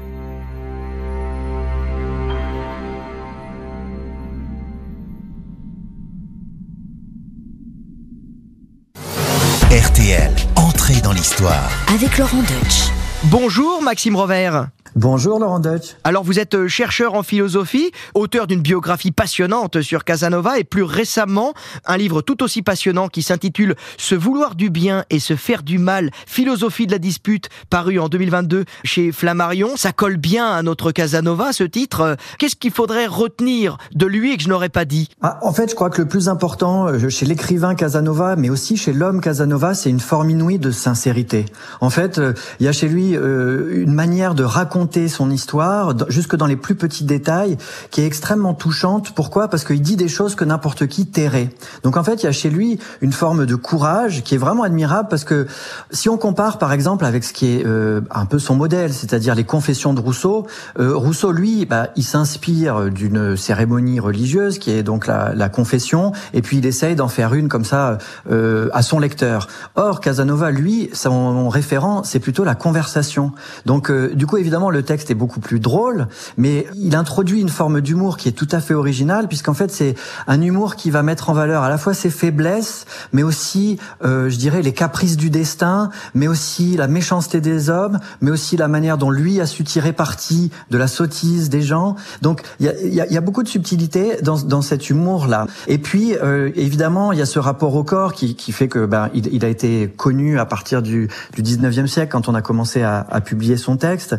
[9.72, 11.70] RTL, entrée dans l'histoire.
[11.94, 12.92] Avec Laurent Deutsch.
[13.26, 14.70] Bonjour Maxime Rovert.
[14.98, 15.96] Bonjour Laurent Deutsch.
[16.04, 20.82] Alors vous êtes euh, chercheur en philosophie, auteur d'une biographie passionnante sur Casanova et plus
[20.82, 21.54] récemment
[21.86, 25.78] un livre tout aussi passionnant qui s'intitule Se vouloir du bien et se faire du
[25.78, 29.78] mal, philosophie de la dispute, paru en 2022 chez Flammarion.
[29.78, 32.18] Ça colle bien à notre Casanova ce titre.
[32.40, 35.10] Qu'est-ce qu'il faudrait retenir de lui et que je n'aurais pas dit?
[35.22, 38.78] Ah, en fait, je crois que le plus important euh, chez l'écrivain Casanova, mais aussi
[38.78, 41.46] chez l'homme Casanova, c'est une forme inouïe de sincérité.
[41.82, 46.36] En fait, euh, il y a chez lui une manière de raconter son histoire, jusque
[46.36, 47.58] dans les plus petits détails,
[47.92, 49.12] qui est extrêmement touchante.
[49.14, 49.48] Pourquoi?
[49.48, 51.50] Parce qu'il dit des choses que n'importe qui tairait.
[51.84, 54.64] Donc en fait, il y a chez lui une forme de courage qui est vraiment
[54.64, 55.48] admirable parce que
[55.92, 59.36] si on compare par exemple avec ce qui est euh, un peu son modèle, c'est-à-dire
[59.36, 60.48] les confessions de Rousseau,
[60.80, 66.42] euh, Rousseau lui, bah, il s'inspire d'une cérémonie religieuse qui est donc la, confession, et
[66.42, 67.98] puis il essaye d'en faire une comme ça
[68.30, 69.48] euh, à son lecteur.
[69.76, 73.32] Or Casanova, lui, son référent, c'est plutôt la conversation.
[73.66, 76.08] Donc du coup, évidemment, le texte est beaucoup plus drôle,
[76.38, 79.96] mais il introduit une forme d'humour qui est tout à fait originale, puisqu'en fait, c'est
[80.28, 84.30] un humour qui va mettre en valeur à la fois ses faiblesses, mais aussi, euh,
[84.30, 88.68] je dirais, les caprices du destin, mais aussi la méchanceté des hommes, mais aussi la
[88.68, 91.96] manière dont lui a su tirer parti de la sottise des gens.
[92.22, 95.48] Donc, il y a, y a- y a beaucoup de subtilité dans, dans cet humour-là.
[95.68, 98.86] Et puis, euh, évidemment, il y a ce rapport au corps qui, qui fait que
[98.86, 102.42] ben, il, il a été connu à partir du, du 19e siècle, quand on a
[102.42, 104.16] commencé à, à publier son texte.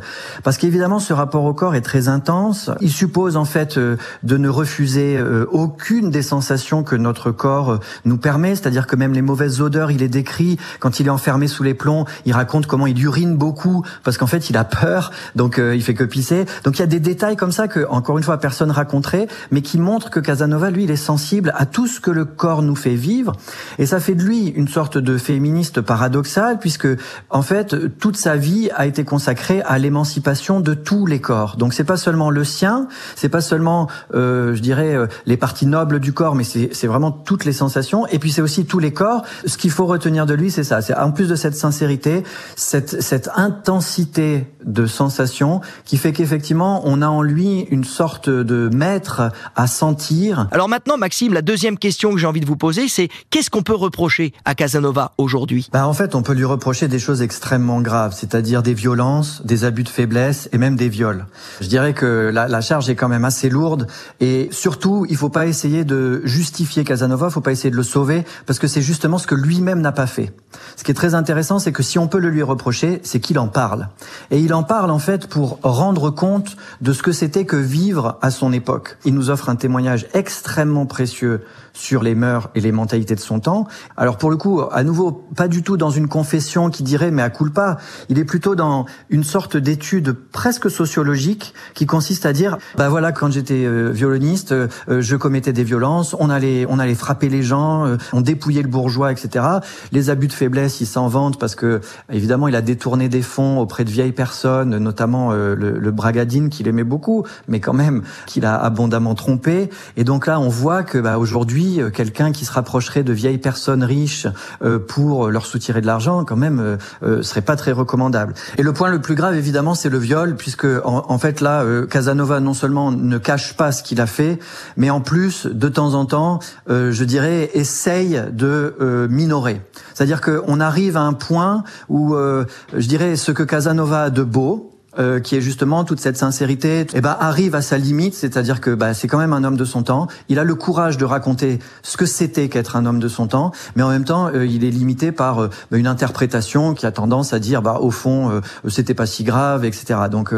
[0.48, 2.70] Parce qu'évidemment, ce rapport au corps est très intense.
[2.80, 7.72] Il suppose en fait euh, de ne refuser euh, aucune des sensations que notre corps
[7.72, 8.54] euh, nous permet.
[8.56, 10.56] C'est-à-dire que même les mauvaises odeurs, il est décrit.
[10.80, 14.26] Quand il est enfermé sous les plombs, il raconte comment il urine beaucoup parce qu'en
[14.26, 16.46] fait, il a peur, donc il fait que pisser.
[16.64, 19.60] Donc il y a des détails comme ça que, encore une fois, personne raconterait, mais
[19.60, 22.74] qui montrent que Casanova, lui, il est sensible à tout ce que le corps nous
[22.74, 23.32] fait vivre.
[23.78, 26.88] Et ça fait de lui une sorte de féministe paradoxal, puisque
[27.28, 31.56] en fait, toute sa vie a été consacrée à l'émancipation de tous les corps.
[31.56, 35.64] Donc c'est pas seulement le sien, c'est pas seulement, euh, je dirais, euh, les parties
[35.64, 38.06] nobles du corps, mais c'est vraiment toutes les sensations.
[38.08, 39.22] Et puis c'est aussi tous les corps.
[39.46, 40.82] Ce qu'il faut retenir de lui, c'est ça.
[40.82, 42.24] C'est en plus de cette sincérité,
[42.56, 48.68] cette, cette intensité de sensations qui fait qu'effectivement, on a en lui une sorte de
[48.70, 50.46] maître à sentir.
[50.50, 53.62] Alors maintenant Maxime, la deuxième question que j'ai envie de vous poser c'est qu'est-ce qu'on
[53.62, 55.68] peut reprocher à Casanova aujourd'hui?
[55.72, 59.64] Bah en fait, on peut lui reprocher des choses extrêmement graves, c'est-à-dire des violences, des
[59.64, 60.17] abus de faiblesse
[60.52, 61.26] et même des viols.
[61.60, 63.86] Je dirais que la, la charge est quand même assez lourde
[64.20, 68.24] et surtout, il faut pas essayer de justifier Casanova, faut pas essayer de le sauver
[68.46, 70.32] parce que c'est justement ce que lui-même n'a pas fait.
[70.76, 73.38] Ce qui est très intéressant, c'est que si on peut le lui reprocher, c'est qu'il
[73.38, 73.88] en parle.
[74.30, 78.18] Et il en parle en fait pour rendre compte de ce que c'était que vivre
[78.22, 78.98] à son époque.
[79.04, 81.42] Il nous offre un témoignage extrêmement précieux
[81.78, 83.68] sur les mœurs et les mentalités de son temps.
[83.96, 87.22] Alors pour le coup, à nouveau, pas du tout dans une confession qui dirait mais
[87.22, 92.58] à culpa, il est plutôt dans une sorte d'étude presque sociologique qui consiste à dire
[92.76, 96.80] bah voilà quand j'étais euh, violoniste, euh, euh, je commettais des violences, on allait on
[96.80, 99.44] allait frapper les gens, on dépouillait le bourgeois, etc.
[99.92, 103.60] Les abus de faiblesse, il s'en vante parce que évidemment il a détourné des fonds
[103.60, 108.44] auprès de vieilles personnes, notamment le, le Bragadine qu'il aimait beaucoup, mais quand même qu'il
[108.44, 109.70] a abondamment trompé.
[109.96, 113.38] Et donc là, on voit que bah, aujourd'hui, euh, quelqu'un qui se rapprocherait de vieilles
[113.38, 114.26] personnes riches
[114.62, 118.34] euh, pour leur soutirer de l'argent, quand même, euh, euh, serait pas très recommandable.
[118.56, 121.62] Et le point le plus grave, évidemment, c'est le viol, puisque en, en fait là,
[121.62, 124.38] euh, Casanova non seulement ne cache pas ce qu'il a fait,
[124.76, 126.38] mais en plus, de temps en temps,
[126.70, 129.60] euh, je dirais, essaye de euh, minorer.
[129.94, 132.44] C'est-à-dire qu'on arrive à un point où, euh,
[132.74, 134.67] je dirais, ce que Casanova a de beau,
[134.98, 138.74] euh, qui est justement toute cette sincérité, eh ben, arrive à sa limite, c'est-à-dire que
[138.74, 140.08] bah, c'est quand même un homme de son temps.
[140.28, 143.52] Il a le courage de raconter ce que c'était qu'être un homme de son temps,
[143.76, 147.34] mais en même temps, euh, il est limité par euh, une interprétation qui a tendance
[147.34, 150.00] à dire, bah, au fond, euh, c'était pas si grave, etc.
[150.10, 150.34] Donc,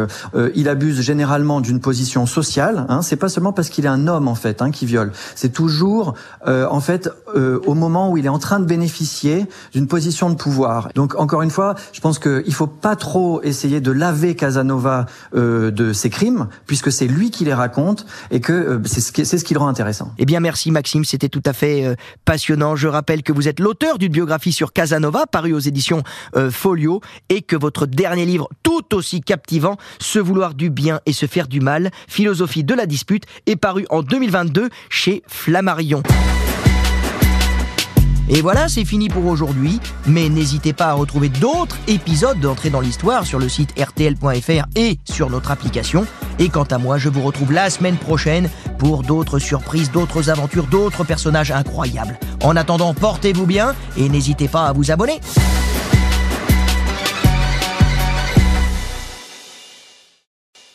[0.55, 2.87] il abuse généralement d'une position sociale.
[2.89, 5.13] Hein, c'est pas seulement parce qu'il est un homme en fait hein, qui viole.
[5.35, 6.15] C'est toujours
[6.47, 10.89] en fait au moment où il est en train de bénéficier d'une position de pouvoir.
[10.95, 15.71] Donc, encore une fois, je pense qu'il faut pas trop essayer de laver Casanova euh,
[15.71, 19.55] de ses crimes, puisque c'est lui qui les raconte et que euh, c'est ce qui,
[19.55, 20.15] le rend intéressant.
[20.19, 22.75] Eh bien, merci Maxime, c'était tout à fait euh, passionnant.
[22.75, 26.03] Je rappelle que vous êtes l'auteur d'une biographie sur Casanova, parue aux éditions
[26.51, 31.27] Folio, et que votre dernier livre, tout aussi captivant, Se vouloir du bien et se
[31.27, 36.03] faire du mal, philosophie de la dispute, est paru en 2022 chez Flammarion.
[38.33, 39.81] Et voilà, c'est fini pour aujourd'hui.
[40.07, 44.99] Mais n'hésitez pas à retrouver d'autres épisodes d'entrée dans l'histoire sur le site rtl.fr et
[45.05, 46.07] sur notre application.
[46.39, 50.67] Et quant à moi, je vous retrouve la semaine prochaine pour d'autres surprises, d'autres aventures,
[50.69, 52.19] d'autres personnages incroyables.
[52.43, 55.21] En attendant, portez-vous bien et n'hésitez pas à vous abonner.